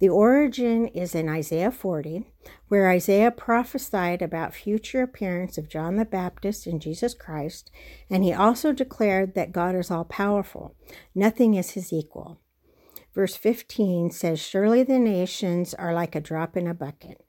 The 0.00 0.08
origin 0.08 0.88
is 0.88 1.14
in 1.14 1.28
Isaiah 1.28 1.70
40, 1.70 2.24
where 2.68 2.90
Isaiah 2.90 3.30
prophesied 3.30 4.22
about 4.22 4.54
future 4.54 5.02
appearance 5.02 5.58
of 5.58 5.68
John 5.68 5.96
the 5.96 6.04
Baptist 6.04 6.66
and 6.66 6.80
Jesus 6.80 7.14
Christ, 7.14 7.70
and 8.10 8.24
he 8.24 8.32
also 8.32 8.72
declared 8.72 9.34
that 9.34 9.52
God 9.52 9.74
is 9.74 9.90
all 9.90 10.04
powerful. 10.04 10.74
Nothing 11.14 11.54
is 11.54 11.70
his 11.70 11.92
equal. 11.92 12.40
Verse 13.14 13.36
15 13.36 14.10
says, 14.10 14.40
Surely 14.40 14.82
the 14.82 14.98
nations 14.98 15.74
are 15.74 15.94
like 15.94 16.14
a 16.14 16.20
drop 16.20 16.56
in 16.56 16.66
a 16.66 16.74
bucket. 16.74 17.24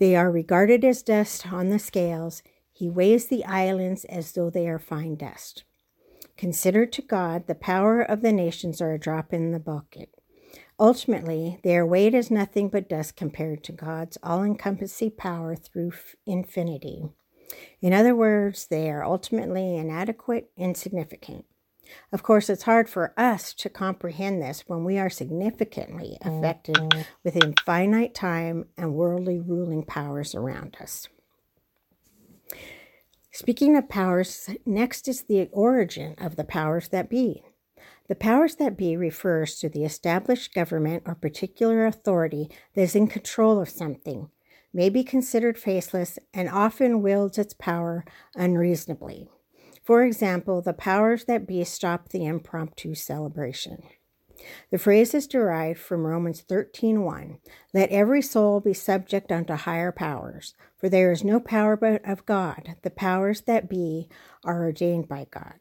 They 0.00 0.16
are 0.16 0.30
regarded 0.30 0.82
as 0.82 1.02
dust 1.02 1.52
on 1.52 1.68
the 1.68 1.78
scales. 1.78 2.42
He 2.72 2.88
weighs 2.88 3.26
the 3.26 3.44
islands 3.44 4.06
as 4.06 4.32
though 4.32 4.48
they 4.48 4.66
are 4.66 4.78
fine 4.78 5.14
dust. 5.14 5.64
Considered 6.38 6.90
to 6.94 7.02
God, 7.02 7.46
the 7.46 7.54
power 7.54 8.00
of 8.00 8.22
the 8.22 8.32
nations 8.32 8.80
are 8.80 8.94
a 8.94 8.98
drop 8.98 9.34
in 9.34 9.52
the 9.52 9.60
bucket. 9.60 10.08
Ultimately, 10.78 11.60
their 11.64 11.84
weight 11.84 12.14
is 12.14 12.30
nothing 12.30 12.70
but 12.70 12.88
dust 12.88 13.14
compared 13.14 13.62
to 13.64 13.72
God's 13.72 14.16
all 14.22 14.42
encompassing 14.42 15.10
power 15.10 15.54
through 15.54 15.92
infinity. 16.24 17.10
In 17.82 17.92
other 17.92 18.16
words, 18.16 18.68
they 18.68 18.90
are 18.90 19.04
ultimately 19.04 19.76
inadequate, 19.76 20.50
insignificant. 20.56 21.44
Of 22.12 22.22
course, 22.22 22.50
it's 22.50 22.64
hard 22.64 22.88
for 22.88 23.12
us 23.16 23.54
to 23.54 23.68
comprehend 23.68 24.42
this 24.42 24.64
when 24.66 24.84
we 24.84 24.98
are 24.98 25.10
significantly 25.10 26.16
affected 26.22 26.76
mm-hmm. 26.76 27.02
within 27.24 27.54
finite 27.64 28.14
time 28.14 28.66
and 28.76 28.94
worldly 28.94 29.38
ruling 29.38 29.84
powers 29.84 30.34
around 30.34 30.76
us. 30.80 31.08
Speaking 33.32 33.76
of 33.76 33.88
powers, 33.88 34.50
next 34.66 35.06
is 35.06 35.22
the 35.22 35.48
origin 35.52 36.14
of 36.18 36.36
the 36.36 36.44
powers 36.44 36.88
that 36.88 37.08
be. 37.08 37.44
The 38.08 38.16
powers 38.16 38.56
that 38.56 38.76
be 38.76 38.96
refers 38.96 39.60
to 39.60 39.68
the 39.68 39.84
established 39.84 40.52
government 40.52 41.04
or 41.06 41.14
particular 41.14 41.86
authority 41.86 42.50
that 42.74 42.82
is 42.82 42.96
in 42.96 43.06
control 43.06 43.60
of 43.60 43.68
something, 43.68 44.30
may 44.72 44.88
be 44.88 45.04
considered 45.04 45.58
faceless, 45.58 46.18
and 46.34 46.48
often 46.48 47.02
wields 47.02 47.38
its 47.38 47.54
power 47.54 48.04
unreasonably. 48.34 49.28
For 49.82 50.04
example, 50.04 50.60
the 50.60 50.72
powers 50.72 51.24
that 51.24 51.46
be 51.46 51.64
stop 51.64 52.10
the 52.10 52.26
impromptu 52.26 52.94
celebration. 52.94 53.82
The 54.70 54.78
phrase 54.78 55.12
is 55.14 55.26
derived 55.26 55.78
from 55.78 56.06
Romans 56.06 56.42
13:1. 56.42 57.38
Let 57.74 57.90
every 57.90 58.22
soul 58.22 58.60
be 58.60 58.72
subject 58.72 59.30
unto 59.30 59.54
higher 59.54 59.92
powers, 59.92 60.54
for 60.78 60.88
there 60.88 61.12
is 61.12 61.24
no 61.24 61.40
power 61.40 61.76
but 61.76 62.06
of 62.08 62.24
God. 62.24 62.76
The 62.82 62.90
powers 62.90 63.42
that 63.42 63.68
be 63.68 64.08
are 64.44 64.64
ordained 64.64 65.08
by 65.08 65.26
God. 65.30 65.54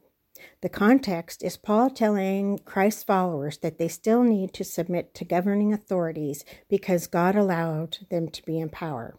The 0.62 0.70
context 0.70 1.44
is 1.44 1.58
Paul 1.58 1.90
telling 1.90 2.60
Christ's 2.60 3.04
followers 3.04 3.58
that 3.58 3.78
they 3.78 3.90
still 3.90 4.24
need 4.24 4.54
to 4.54 4.64
submit 4.64 5.14
to 5.16 5.26
governing 5.26 5.74
authorities 5.74 6.46
because 6.70 7.08
God 7.08 7.36
allowed 7.36 7.98
them 8.10 8.30
to 8.30 8.46
be 8.46 8.60
in 8.60 8.70
power. 8.70 9.18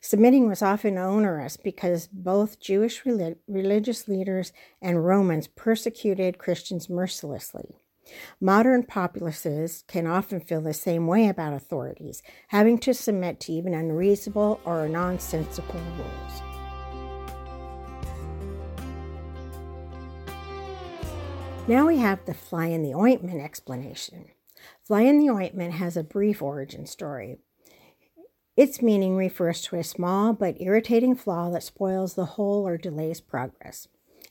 Submitting 0.00 0.48
was 0.48 0.62
often 0.62 0.98
onerous 0.98 1.56
because 1.56 2.08
both 2.12 2.60
Jewish 2.60 3.04
religious 3.04 4.08
leaders 4.08 4.52
and 4.80 5.04
Romans 5.04 5.48
persecuted 5.48 6.38
Christians 6.38 6.88
mercilessly. 6.88 7.76
Modern 8.40 8.84
populaces 8.84 9.82
can 9.88 10.06
often 10.06 10.40
feel 10.40 10.60
the 10.60 10.72
same 10.72 11.06
way 11.08 11.28
about 11.28 11.54
authorities, 11.54 12.22
having 12.48 12.78
to 12.78 12.94
submit 12.94 13.40
to 13.40 13.52
even 13.52 13.74
unreasonable 13.74 14.60
or 14.64 14.88
nonsensical 14.88 15.80
rules. 15.98 16.42
Now 21.68 21.88
we 21.88 21.98
have 21.98 22.24
the 22.26 22.34
fly 22.34 22.66
in 22.66 22.82
the 22.82 22.94
ointment 22.94 23.40
explanation. 23.40 24.26
Fly 24.84 25.00
in 25.00 25.18
the 25.18 25.30
ointment 25.30 25.74
has 25.74 25.96
a 25.96 26.04
brief 26.04 26.40
origin 26.40 26.86
story. 26.86 27.38
Its 28.56 28.80
meaning 28.80 29.16
refers 29.16 29.60
to 29.62 29.76
a 29.76 29.84
small 29.84 30.32
but 30.32 30.60
irritating 30.60 31.14
flaw 31.14 31.50
that 31.50 31.62
spoils 31.62 32.14
the 32.14 32.24
whole 32.24 32.66
or 32.66 32.78
delays 32.78 33.20
progress. 33.20 33.88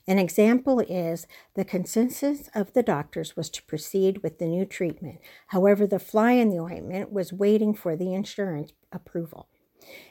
An 0.08 0.18
example 0.18 0.80
is 0.80 1.26
the 1.54 1.64
consensus 1.64 2.48
of 2.54 2.72
the 2.72 2.82
doctors 2.82 3.36
was 3.36 3.48
to 3.50 3.62
proceed 3.64 4.22
with 4.22 4.38
the 4.38 4.46
new 4.46 4.64
treatment. 4.64 5.18
However, 5.48 5.86
the 5.86 5.98
fly 5.98 6.32
in 6.32 6.50
the 6.50 6.60
ointment 6.60 7.12
was 7.12 7.32
waiting 7.32 7.74
for 7.74 7.96
the 7.96 8.14
insurance 8.14 8.72
approval. 8.92 9.48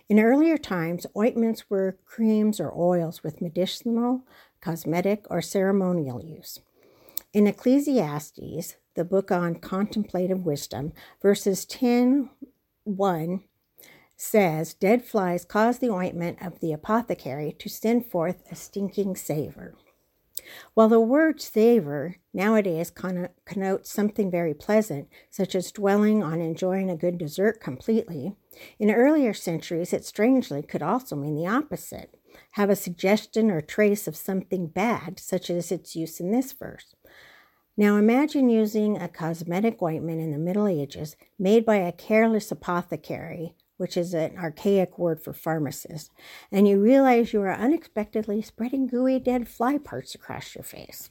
In 0.08 0.20
earlier 0.20 0.58
times, 0.58 1.06
ointments 1.18 1.70
were 1.70 1.98
creams 2.06 2.60
or 2.60 2.74
oils 2.78 3.24
with 3.24 3.42
medicinal, 3.42 4.24
cosmetic, 4.62 5.26
or 5.30 5.42
ceremonial 5.42 6.24
use. 6.24 6.60
In 7.34 7.48
Ecclesiastes, 7.48 8.76
the 8.96 9.04
book 9.04 9.32
on 9.32 9.56
contemplative 9.56 10.46
wisdom, 10.46 10.94
verses 11.22 11.66
10 11.66 12.30
1 12.86 13.44
says, 14.16 14.74
Dead 14.74 15.04
flies 15.04 15.46
cause 15.46 15.80
the 15.80 15.90
ointment 15.90 16.42
of 16.42 16.60
the 16.60 16.72
apothecary 16.72 17.56
to 17.60 17.70
send 17.70 18.06
forth 18.06 18.44
a 18.52 18.56
stinking 18.56 19.16
savor. 19.16 19.76
While 20.74 20.90
the 20.90 21.00
word 21.00 21.42
savor 21.42 22.18
nowadays 22.34 22.92
connotes 22.92 23.90
something 23.90 24.30
very 24.30 24.54
pleasant, 24.54 25.08
such 25.30 25.56
as 25.56 25.72
dwelling 25.72 26.22
on 26.22 26.42
enjoying 26.42 26.90
a 26.90 26.98
good 26.98 27.18
dessert 27.18 27.60
completely, 27.60 28.36
in 28.78 28.92
earlier 28.92 29.34
centuries 29.34 29.94
it 29.94 30.06
strangely 30.06 30.62
could 30.62 30.84
also 30.84 31.16
mean 31.16 31.36
the 31.36 31.48
opposite 31.48 32.16
have 32.52 32.70
a 32.70 32.76
suggestion 32.76 33.50
or 33.50 33.62
trace 33.62 34.08
of 34.08 34.16
something 34.16 34.68
bad, 34.68 35.20
such 35.20 35.50
as 35.50 35.72
its 35.72 35.96
use 35.96 36.20
in 36.20 36.32
this 36.32 36.52
verse. 36.52 36.96
Now 37.78 37.98
imagine 37.98 38.50
using 38.50 38.98
a 38.98 39.10
cosmetic 39.10 39.82
ointment 39.82 40.22
in 40.22 40.32
the 40.32 40.38
Middle 40.38 40.68
Ages 40.68 41.16
made 41.38 41.66
by 41.66 41.78
a 41.78 41.92
careless 41.92 42.52
apothecary, 42.52 43.56
which 43.78 43.98
is 43.98 44.14
an 44.14 44.38
archaic 44.38 44.98
word 44.98 45.22
for 45.22 45.34
pharmacist, 45.34 46.12
and 46.52 46.68
you 46.68 46.80
realize 46.80 47.34
you 47.34 47.42
are 47.42 47.54
unexpectedly 47.54 48.42
spreading 48.42 48.88
gooey 48.88 49.20
dead 49.20 49.48
fly 49.48 49.78
parts 49.78 50.16
across 50.16 50.56
your 50.56 50.64
face. 50.64 51.10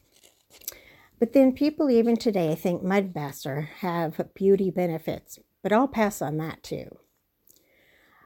But 1.19 1.33
then 1.33 1.53
people 1.53 1.91
even 1.91 2.17
today 2.17 2.55
think 2.55 2.83
mud 2.83 3.15
baths 3.15 3.47
have 3.81 4.21
beauty 4.35 4.71
benefits, 4.71 5.39
but 5.63 5.73
I'll 5.73 5.89
pass 5.89 6.21
on 6.21 6.37
that 6.39 6.63
too. 6.63 6.99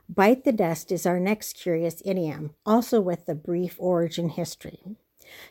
Bite 0.08 0.44
the 0.44 0.52
dust 0.52 0.90
is 0.90 1.04
our 1.04 1.20
next 1.20 1.54
curious 1.54 2.00
idiom, 2.04 2.54
also 2.64 3.00
with 3.00 3.28
a 3.28 3.34
brief 3.34 3.76
origin 3.78 4.30
history. 4.30 4.80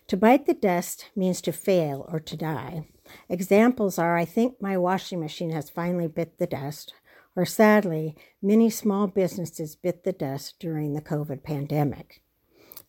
To 0.07 0.17
bite 0.17 0.47
the 0.47 0.55
dust 0.55 1.11
means 1.15 1.41
to 1.41 1.51
fail 1.51 2.07
or 2.11 2.19
to 2.19 2.35
die. 2.35 2.87
Examples 3.29 3.99
are 3.99 4.17
I 4.17 4.25
think 4.25 4.59
my 4.59 4.75
washing 4.75 5.19
machine 5.19 5.51
has 5.51 5.69
finally 5.69 6.07
bit 6.07 6.39
the 6.39 6.47
dust, 6.47 6.93
or 7.37 7.45
sadly, 7.45 8.15
many 8.41 8.67
small 8.67 9.05
businesses 9.05 9.75
bit 9.75 10.03
the 10.03 10.11
dust 10.11 10.55
during 10.59 10.93
the 10.93 11.01
COVID 11.01 11.43
pandemic. 11.43 12.23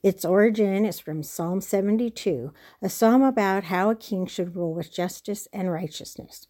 Its 0.02 0.24
origin 0.24 0.86
is 0.86 0.98
from 0.98 1.22
Psalm 1.22 1.60
72, 1.60 2.54
a 2.80 2.88
psalm 2.88 3.22
about 3.22 3.64
how 3.64 3.90
a 3.90 3.94
king 3.94 4.26
should 4.26 4.56
rule 4.56 4.72
with 4.72 4.92
justice 4.92 5.48
and 5.52 5.70
righteousness. 5.70 6.46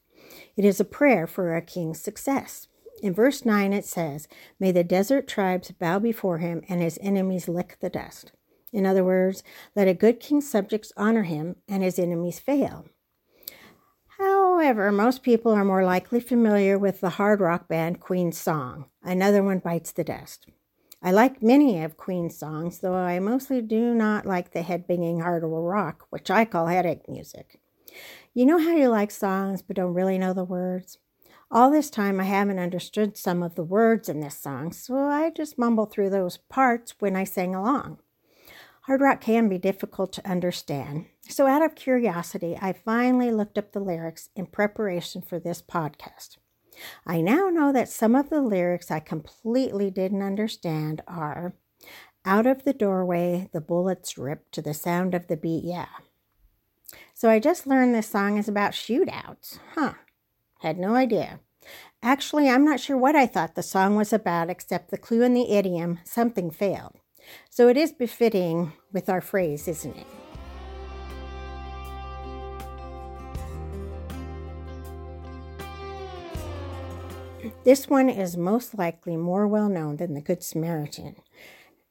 It 0.56 0.64
is 0.64 0.78
a 0.78 0.84
prayer 0.84 1.26
for 1.26 1.56
a 1.56 1.60
king's 1.60 2.00
success. 2.00 2.68
In 3.02 3.12
verse 3.12 3.44
9, 3.44 3.72
it 3.72 3.84
says, 3.84 4.28
May 4.60 4.70
the 4.70 4.84
desert 4.84 5.26
tribes 5.26 5.72
bow 5.72 5.98
before 5.98 6.38
him 6.38 6.62
and 6.68 6.80
his 6.80 7.00
enemies 7.02 7.48
lick 7.48 7.78
the 7.80 7.90
dust. 7.90 8.30
In 8.72 8.86
other 8.86 9.02
words, 9.02 9.42
let 9.74 9.88
a 9.88 9.94
good 9.94 10.20
king's 10.20 10.48
subjects 10.48 10.92
honor 10.96 11.24
him 11.24 11.56
and 11.66 11.82
his 11.82 11.98
enemies 11.98 12.38
fail. 12.38 12.84
However, 14.58 14.90
most 14.90 15.22
people 15.22 15.52
are 15.52 15.64
more 15.64 15.84
likely 15.84 16.18
familiar 16.18 16.76
with 16.76 17.00
the 17.00 17.10
hard 17.10 17.40
rock 17.40 17.68
band 17.68 18.00
Queen's 18.00 18.38
song, 18.38 18.86
Another 19.04 19.40
One 19.40 19.60
Bites 19.60 19.92
the 19.92 20.02
Dust. 20.02 20.46
I 21.00 21.12
like 21.12 21.40
many 21.40 21.80
of 21.80 21.96
Queen's 21.96 22.36
songs, 22.36 22.80
though 22.80 22.96
I 22.96 23.20
mostly 23.20 23.62
do 23.62 23.94
not 23.94 24.26
like 24.26 24.50
the 24.50 24.62
head-banging 24.62 25.20
hard 25.20 25.44
rock, 25.44 26.08
which 26.10 26.28
I 26.28 26.44
call 26.44 26.66
headache 26.66 27.08
music. 27.08 27.60
You 28.34 28.46
know 28.46 28.58
how 28.58 28.74
you 28.74 28.88
like 28.88 29.12
songs 29.12 29.62
but 29.62 29.76
don't 29.76 29.94
really 29.94 30.18
know 30.18 30.32
the 30.32 30.42
words? 30.42 30.98
All 31.52 31.70
this 31.70 31.88
time 31.88 32.18
I 32.18 32.24
haven't 32.24 32.58
understood 32.58 33.16
some 33.16 33.44
of 33.44 33.54
the 33.54 33.62
words 33.62 34.08
in 34.08 34.18
this 34.18 34.36
song, 34.36 34.72
so 34.72 34.96
I 34.96 35.30
just 35.30 35.56
mumble 35.56 35.86
through 35.86 36.10
those 36.10 36.36
parts 36.36 36.96
when 36.98 37.14
I 37.14 37.22
sing 37.22 37.54
along. 37.54 38.00
Hard 38.88 39.02
rock 39.02 39.20
can 39.20 39.50
be 39.50 39.58
difficult 39.58 40.14
to 40.14 40.26
understand, 40.26 41.04
so 41.28 41.46
out 41.46 41.62
of 41.62 41.74
curiosity, 41.74 42.56
I 42.58 42.72
finally 42.72 43.30
looked 43.30 43.58
up 43.58 43.72
the 43.72 43.80
lyrics 43.80 44.30
in 44.34 44.46
preparation 44.46 45.20
for 45.20 45.38
this 45.38 45.60
podcast. 45.60 46.38
I 47.06 47.20
now 47.20 47.50
know 47.50 47.70
that 47.70 47.90
some 47.90 48.14
of 48.14 48.30
the 48.30 48.40
lyrics 48.40 48.90
I 48.90 49.00
completely 49.00 49.90
didn't 49.90 50.22
understand 50.22 51.02
are 51.06 51.52
Out 52.24 52.46
of 52.46 52.64
the 52.64 52.72
doorway, 52.72 53.50
the 53.52 53.60
bullets 53.60 54.16
rip 54.16 54.50
to 54.52 54.62
the 54.62 54.72
sound 54.72 55.14
of 55.14 55.26
the 55.26 55.36
beat. 55.36 55.64
Yeah. 55.64 55.88
So 57.12 57.28
I 57.28 57.40
just 57.40 57.66
learned 57.66 57.94
this 57.94 58.08
song 58.08 58.38
is 58.38 58.48
about 58.48 58.72
shootouts. 58.72 59.58
Huh. 59.74 59.94
Had 60.60 60.78
no 60.78 60.94
idea. 60.94 61.40
Actually, 62.02 62.48
I'm 62.48 62.64
not 62.64 62.80
sure 62.80 62.96
what 62.96 63.14
I 63.14 63.26
thought 63.26 63.54
the 63.54 63.62
song 63.62 63.96
was 63.96 64.14
about, 64.14 64.48
except 64.48 64.90
the 64.90 64.96
clue 64.96 65.20
in 65.20 65.34
the 65.34 65.52
idiom, 65.52 65.98
something 66.04 66.50
failed. 66.50 66.94
So 67.50 67.68
it 67.68 67.76
is 67.76 67.92
befitting 67.92 68.72
with 68.92 69.08
our 69.08 69.20
phrase, 69.20 69.68
isn't 69.68 69.96
it? 69.96 70.06
This 77.64 77.88
one 77.88 78.08
is 78.08 78.36
most 78.36 78.78
likely 78.78 79.16
more 79.16 79.46
well 79.46 79.68
known 79.68 79.96
than 79.96 80.14
the 80.14 80.20
Good 80.20 80.42
Samaritan, 80.42 81.16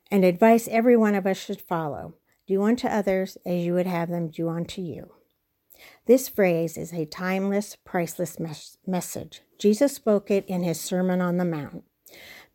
and 0.09 0.23
advice 0.23 0.67
every 0.67 0.97
one 0.97 1.15
of 1.15 1.27
us 1.27 1.37
should 1.37 1.61
follow 1.61 2.15
do 2.47 2.63
unto 2.63 2.87
others 2.87 3.37
as 3.45 3.65
you 3.65 3.73
would 3.73 3.85
have 3.85 4.09
them 4.09 4.29
do 4.29 4.49
unto 4.49 4.81
you. 4.81 5.11
This 6.05 6.29
phrase 6.29 6.77
is 6.77 6.93
a 6.93 7.05
timeless, 7.05 7.75
priceless 7.75 8.39
mes- 8.39 8.77
message. 8.87 9.41
Jesus 9.59 9.93
spoke 9.93 10.31
it 10.31 10.45
in 10.47 10.63
his 10.63 10.79
Sermon 10.79 11.21
on 11.21 11.37
the 11.37 11.45
Mount. 11.45 11.83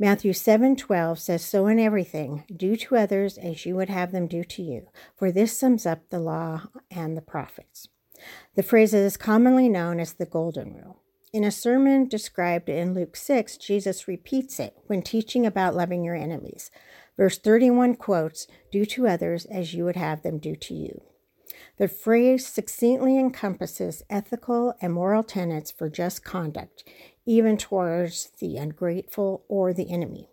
Matthew 0.03 0.33
7:12 0.33 1.21
says, 1.21 1.43
"So 1.43 1.69
in 1.69 1.79
everything, 1.79 2.43
do 2.53 2.75
to 2.75 2.97
others 2.97 3.39
as 3.39 3.65
you 3.65 3.77
would 3.77 3.89
have 3.89 4.11
them 4.11 4.27
do 4.27 4.43
to 4.43 4.61
you, 4.61 4.89
for 5.15 5.31
this 5.31 5.57
sums 5.57 5.87
up 5.87 6.09
the 6.09 6.19
law 6.19 6.67
and 6.91 7.17
the 7.17 7.23
prophets." 7.23 7.87
The 8.57 8.65
phrase 8.65 8.95
is 8.95 9.17
commonly 9.17 9.69
known 9.69 10.01
as 10.01 10.15
the 10.15 10.27
golden 10.27 10.75
rule. 10.75 10.97
In 11.33 11.45
a 11.45 11.53
sermon 11.53 12.09
described 12.09 12.69
in 12.69 12.95
Luke 12.95 13.15
6, 13.15 13.57
Jesus 13.57 14.09
repeats 14.09 14.59
it 14.59 14.77
when 14.89 15.03
teaching 15.03 15.47
about 15.47 15.77
loving 15.77 16.03
your 16.03 16.17
enemies. 16.17 16.73
Verse 17.17 17.39
31 17.39 17.95
quotes, 17.95 18.49
Do 18.73 18.85
to 18.85 19.07
others 19.07 19.45
as 19.45 19.73
you 19.73 19.85
would 19.85 19.95
have 19.95 20.23
them 20.23 20.39
do 20.39 20.57
to 20.57 20.75
you. 20.75 21.01
The 21.77 21.89
phrase 21.89 22.47
succinctly 22.47 23.19
encompasses 23.19 24.03
ethical 24.11 24.75
and 24.81 24.93
moral 24.93 25.23
tenets 25.23 25.71
for 25.71 25.89
just 25.89 26.25
conduct, 26.25 26.85
even 27.27 27.57
towards 27.57 28.31
the 28.39 28.57
ungrateful 28.57 29.45
or 29.49 29.73
the 29.73 29.91
enemy. 29.91 30.29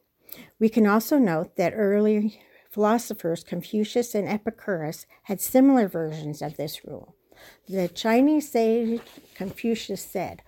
We 0.59 0.69
can 0.69 0.85
also 0.85 1.17
note 1.17 1.55
that 1.55 1.73
early 1.75 2.41
philosophers 2.69 3.43
Confucius 3.43 4.13
and 4.13 4.27
Epicurus 4.27 5.05
had 5.23 5.41
similar 5.41 5.87
versions 5.87 6.41
of 6.41 6.57
this 6.57 6.85
rule. 6.85 7.15
The 7.67 7.87
Chinese 7.87 8.51
sage 8.51 9.01
Confucius 9.35 10.03
said, 10.03 10.41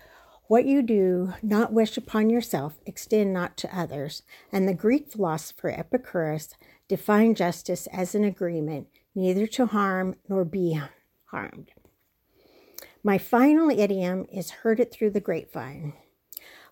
what 0.52 0.66
you 0.66 0.82
do 0.82 1.34
not 1.42 1.72
wish 1.72 1.96
upon 1.96 2.30
yourself, 2.30 2.78
extend 2.86 3.32
not 3.32 3.56
to 3.56 3.74
others. 3.74 4.24
And 4.52 4.68
the 4.68 4.74
Greek 4.74 5.10
philosopher 5.10 5.70
Epicurus 5.70 6.50
defined 6.90 7.38
justice 7.38 7.88
as 7.88 8.16
an 8.16 8.26
agreement 8.26 8.88
neither 9.16 9.48
to 9.48 9.68
harm 9.68 10.16
nor 10.28 10.44
be 10.44 10.78
harmed. 11.28 11.72
My 13.02 13.18
final 13.18 13.70
idiom 13.70 14.26
is 14.30 14.52
heard 14.52 14.82
it 14.82 14.92
through 14.92 15.12
the 15.12 15.22
grapevine. 15.22 15.94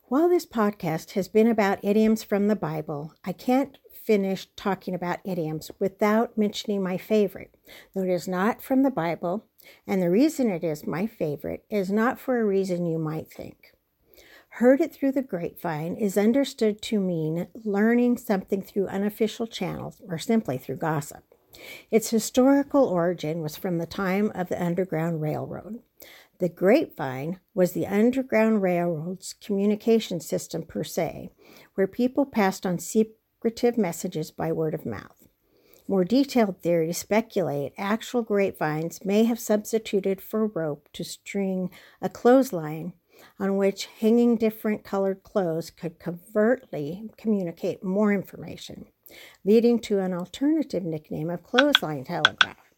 While 0.09 0.27
this 0.27 0.47
podcast 0.47 1.11
has 1.11 1.27
been 1.27 1.45
about 1.45 1.85
idioms 1.85 2.23
from 2.23 2.47
the 2.47 2.55
Bible, 2.55 3.13
I 3.23 3.31
can't 3.31 3.77
finish 3.93 4.47
talking 4.55 4.95
about 4.95 5.19
idioms 5.23 5.69
without 5.77 6.35
mentioning 6.35 6.81
my 6.81 6.97
favorite, 6.97 7.53
though 7.93 8.01
it 8.01 8.09
is 8.09 8.27
not 8.27 8.63
from 8.63 8.81
the 8.81 8.89
Bible, 8.89 9.45
and 9.85 10.01
the 10.01 10.09
reason 10.09 10.49
it 10.49 10.63
is 10.63 10.87
my 10.87 11.05
favorite 11.05 11.63
is 11.69 11.91
not 11.91 12.19
for 12.19 12.39
a 12.39 12.43
reason 12.43 12.87
you 12.87 12.97
might 12.97 13.31
think. 13.31 13.75
Heard 14.53 14.81
it 14.81 14.91
through 14.91 15.11
the 15.11 15.21
grapevine 15.21 15.95
is 15.95 16.17
understood 16.17 16.81
to 16.81 16.99
mean 16.99 17.47
learning 17.63 18.17
something 18.17 18.63
through 18.63 18.87
unofficial 18.87 19.45
channels 19.45 20.01
or 20.09 20.17
simply 20.17 20.57
through 20.57 20.77
gossip. 20.77 21.23
Its 21.91 22.09
historical 22.09 22.83
origin 22.83 23.41
was 23.41 23.55
from 23.55 23.77
the 23.77 23.85
time 23.85 24.31
of 24.33 24.49
the 24.49 24.63
Underground 24.63 25.21
Railroad. 25.21 25.83
The 26.39 26.47
grapevine 26.47 27.41
was 27.53 27.73
the 27.73 27.85
Underground 27.85 28.61
Railroad's 28.61 29.33
communication 29.33 30.21
system 30.21 30.63
per 30.63 30.85
se, 30.85 31.31
where 31.75 31.85
people 31.85 32.25
passed 32.25 32.65
on 32.65 32.79
secretive 32.79 33.77
messages 33.77 34.31
by 34.31 34.53
word 34.53 34.73
of 34.73 34.85
mouth. 34.85 35.27
More 35.85 36.05
detailed 36.05 36.61
theories 36.61 36.97
speculate 36.97 37.73
actual 37.77 38.21
grapevines 38.21 39.03
may 39.03 39.25
have 39.25 39.39
substituted 39.39 40.21
for 40.21 40.47
rope 40.47 40.87
to 40.93 41.03
string 41.03 41.71
a 42.01 42.07
clothesline 42.07 42.93
on 43.37 43.57
which 43.57 43.87
hanging 43.99 44.37
different 44.37 44.85
colored 44.85 45.23
clothes 45.23 45.69
could 45.69 45.99
covertly 45.99 47.09
communicate 47.17 47.83
more 47.83 48.13
information, 48.13 48.85
leading 49.43 49.77
to 49.79 49.99
an 49.99 50.13
alternative 50.13 50.85
nickname 50.85 51.29
of 51.29 51.43
clothesline 51.43 52.05
telegraph. 52.05 52.68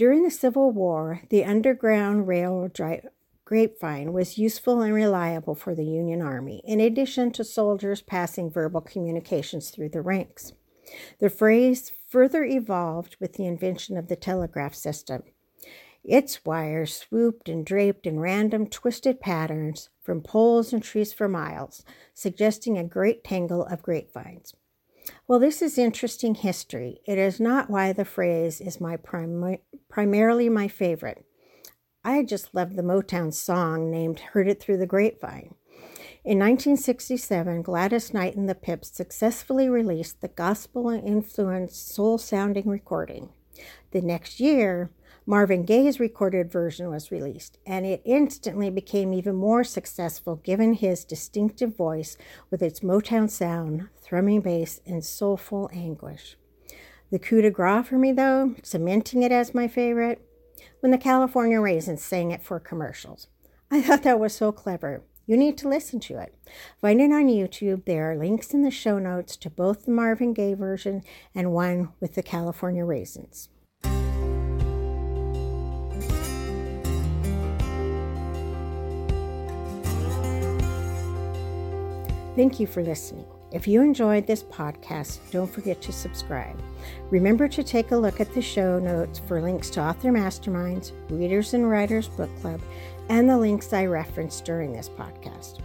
During 0.00 0.22
the 0.22 0.30
Civil 0.30 0.70
War, 0.70 1.20
the 1.28 1.44
Underground 1.44 2.26
Railroad 2.26 2.72
grapevine 3.44 4.14
was 4.14 4.38
useful 4.38 4.80
and 4.80 4.94
reliable 4.94 5.54
for 5.54 5.74
the 5.74 5.84
Union 5.84 6.22
Army, 6.22 6.62
in 6.64 6.80
addition 6.80 7.32
to 7.32 7.44
soldiers 7.44 8.00
passing 8.00 8.50
verbal 8.50 8.80
communications 8.80 9.68
through 9.68 9.90
the 9.90 10.00
ranks. 10.00 10.54
The 11.18 11.28
phrase 11.28 11.92
further 12.08 12.44
evolved 12.44 13.18
with 13.20 13.34
the 13.34 13.44
invention 13.44 13.98
of 13.98 14.08
the 14.08 14.16
telegraph 14.16 14.74
system. 14.74 15.22
Its 16.02 16.46
wires 16.46 16.96
swooped 16.96 17.50
and 17.50 17.66
draped 17.66 18.06
in 18.06 18.20
random 18.20 18.68
twisted 18.68 19.20
patterns 19.20 19.90
from 20.00 20.22
poles 20.22 20.72
and 20.72 20.82
trees 20.82 21.12
for 21.12 21.28
miles, 21.28 21.84
suggesting 22.14 22.78
a 22.78 22.84
great 22.84 23.22
tangle 23.22 23.66
of 23.66 23.82
grapevines. 23.82 24.54
Well, 25.26 25.38
this 25.38 25.62
is 25.62 25.78
interesting 25.78 26.34
history. 26.34 27.00
It 27.06 27.18
is 27.18 27.40
not 27.40 27.70
why 27.70 27.92
the 27.92 28.04
phrase 28.04 28.60
is 28.60 28.80
my 28.80 28.96
prim- 28.96 29.58
primarily 29.88 30.48
my 30.48 30.68
favorite. 30.68 31.24
I 32.04 32.24
just 32.24 32.54
love 32.54 32.76
the 32.76 32.82
Motown 32.82 33.32
song 33.32 33.90
named 33.90 34.20
Heard 34.20 34.48
It 34.48 34.60
Through 34.60 34.78
the 34.78 34.86
Grapevine. 34.86 35.54
In 36.22 36.38
1967, 36.38 37.62
Gladys 37.62 38.12
Knight 38.12 38.36
and 38.36 38.48
the 38.48 38.54
Pips 38.54 38.94
successfully 38.94 39.68
released 39.68 40.20
the 40.20 40.28
gospel 40.28 40.90
influenced 40.90 41.94
soul 41.94 42.18
sounding 42.18 42.68
recording. 42.68 43.30
The 43.92 44.02
next 44.02 44.40
year, 44.40 44.90
Marvin 45.30 45.62
Gaye's 45.62 46.00
recorded 46.00 46.50
version 46.50 46.90
was 46.90 47.12
released, 47.12 47.56
and 47.64 47.86
it 47.86 48.02
instantly 48.04 48.68
became 48.68 49.14
even 49.14 49.36
more 49.36 49.62
successful 49.62 50.34
given 50.34 50.72
his 50.72 51.04
distinctive 51.04 51.76
voice 51.76 52.16
with 52.50 52.60
its 52.60 52.80
Motown 52.80 53.30
sound, 53.30 53.88
thrumming 54.02 54.40
bass, 54.40 54.80
and 54.84 55.04
soulful 55.04 55.70
anguish. 55.72 56.36
The 57.12 57.20
coup 57.20 57.42
de 57.42 57.50
grace 57.52 57.86
for 57.86 57.96
me, 57.96 58.10
though, 58.10 58.56
cementing 58.64 59.22
it 59.22 59.30
as 59.30 59.54
my 59.54 59.68
favorite, 59.68 60.20
when 60.80 60.90
the 60.90 60.98
California 60.98 61.60
Raisins 61.60 62.02
sang 62.02 62.32
it 62.32 62.42
for 62.42 62.58
commercials. 62.58 63.28
I 63.70 63.82
thought 63.82 64.02
that 64.02 64.18
was 64.18 64.34
so 64.34 64.50
clever. 64.50 65.04
You 65.28 65.36
need 65.36 65.56
to 65.58 65.68
listen 65.68 66.00
to 66.00 66.18
it. 66.18 66.34
Find 66.80 67.00
it 67.00 67.12
on 67.12 67.28
YouTube. 67.28 67.84
There 67.84 68.10
are 68.10 68.16
links 68.16 68.52
in 68.52 68.62
the 68.62 68.72
show 68.72 68.98
notes 68.98 69.36
to 69.36 69.48
both 69.48 69.84
the 69.84 69.92
Marvin 69.92 70.32
Gaye 70.32 70.54
version 70.54 71.04
and 71.36 71.52
one 71.52 71.90
with 72.00 72.14
the 72.14 72.22
California 72.24 72.84
Raisins. 72.84 73.48
Thank 82.40 82.58
you 82.58 82.66
for 82.66 82.82
listening. 82.82 83.26
If 83.52 83.68
you 83.68 83.82
enjoyed 83.82 84.26
this 84.26 84.42
podcast, 84.42 85.30
don't 85.30 85.52
forget 85.52 85.82
to 85.82 85.92
subscribe. 85.92 86.58
Remember 87.10 87.48
to 87.48 87.62
take 87.62 87.90
a 87.90 87.96
look 87.98 88.18
at 88.18 88.32
the 88.32 88.40
show 88.40 88.78
notes 88.78 89.18
for 89.18 89.42
links 89.42 89.68
to 89.70 89.82
author 89.82 90.10
masterminds, 90.10 90.92
Readers 91.10 91.52
and 91.52 91.68
Writers 91.68 92.08
Book 92.08 92.30
Club, 92.40 92.62
and 93.10 93.28
the 93.28 93.36
links 93.36 93.74
I 93.74 93.84
referenced 93.84 94.46
during 94.46 94.72
this 94.72 94.88
podcast. 94.88 95.60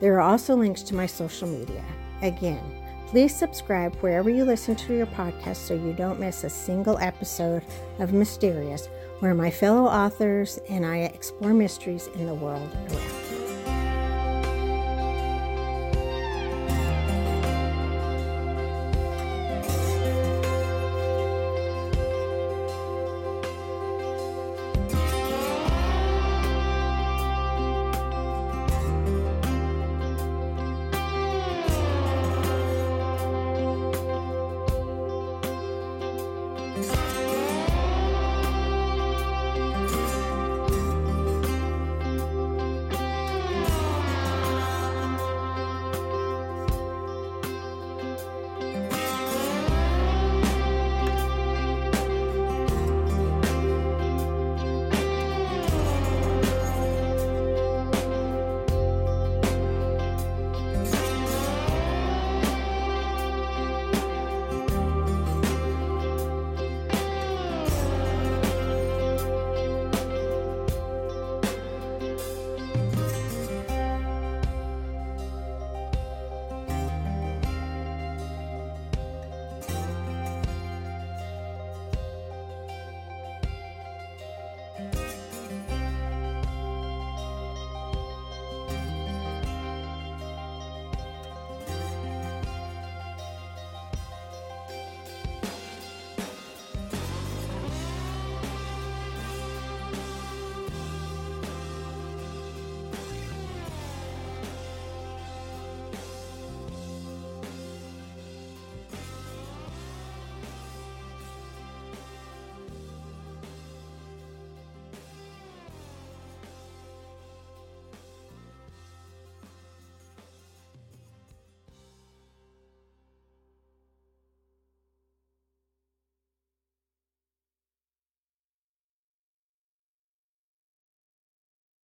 There 0.00 0.14
are 0.14 0.22
also 0.22 0.56
links 0.56 0.80
to 0.84 0.94
my 0.94 1.04
social 1.04 1.46
media. 1.46 1.84
Again, 2.22 2.64
please 3.08 3.36
subscribe 3.36 3.94
wherever 3.96 4.30
you 4.30 4.46
listen 4.46 4.76
to 4.76 4.96
your 4.96 5.08
podcast 5.08 5.56
so 5.56 5.74
you 5.74 5.92
don't 5.92 6.18
miss 6.18 6.42
a 6.42 6.48
single 6.48 6.96
episode 7.00 7.62
of 7.98 8.14
Mysterious, 8.14 8.88
where 9.20 9.34
my 9.34 9.50
fellow 9.50 9.84
authors 9.84 10.58
and 10.70 10.86
I 10.86 11.00
explore 11.00 11.52
mysteries 11.52 12.06
in 12.14 12.24
the 12.24 12.34
world 12.34 12.74
around. 12.88 13.23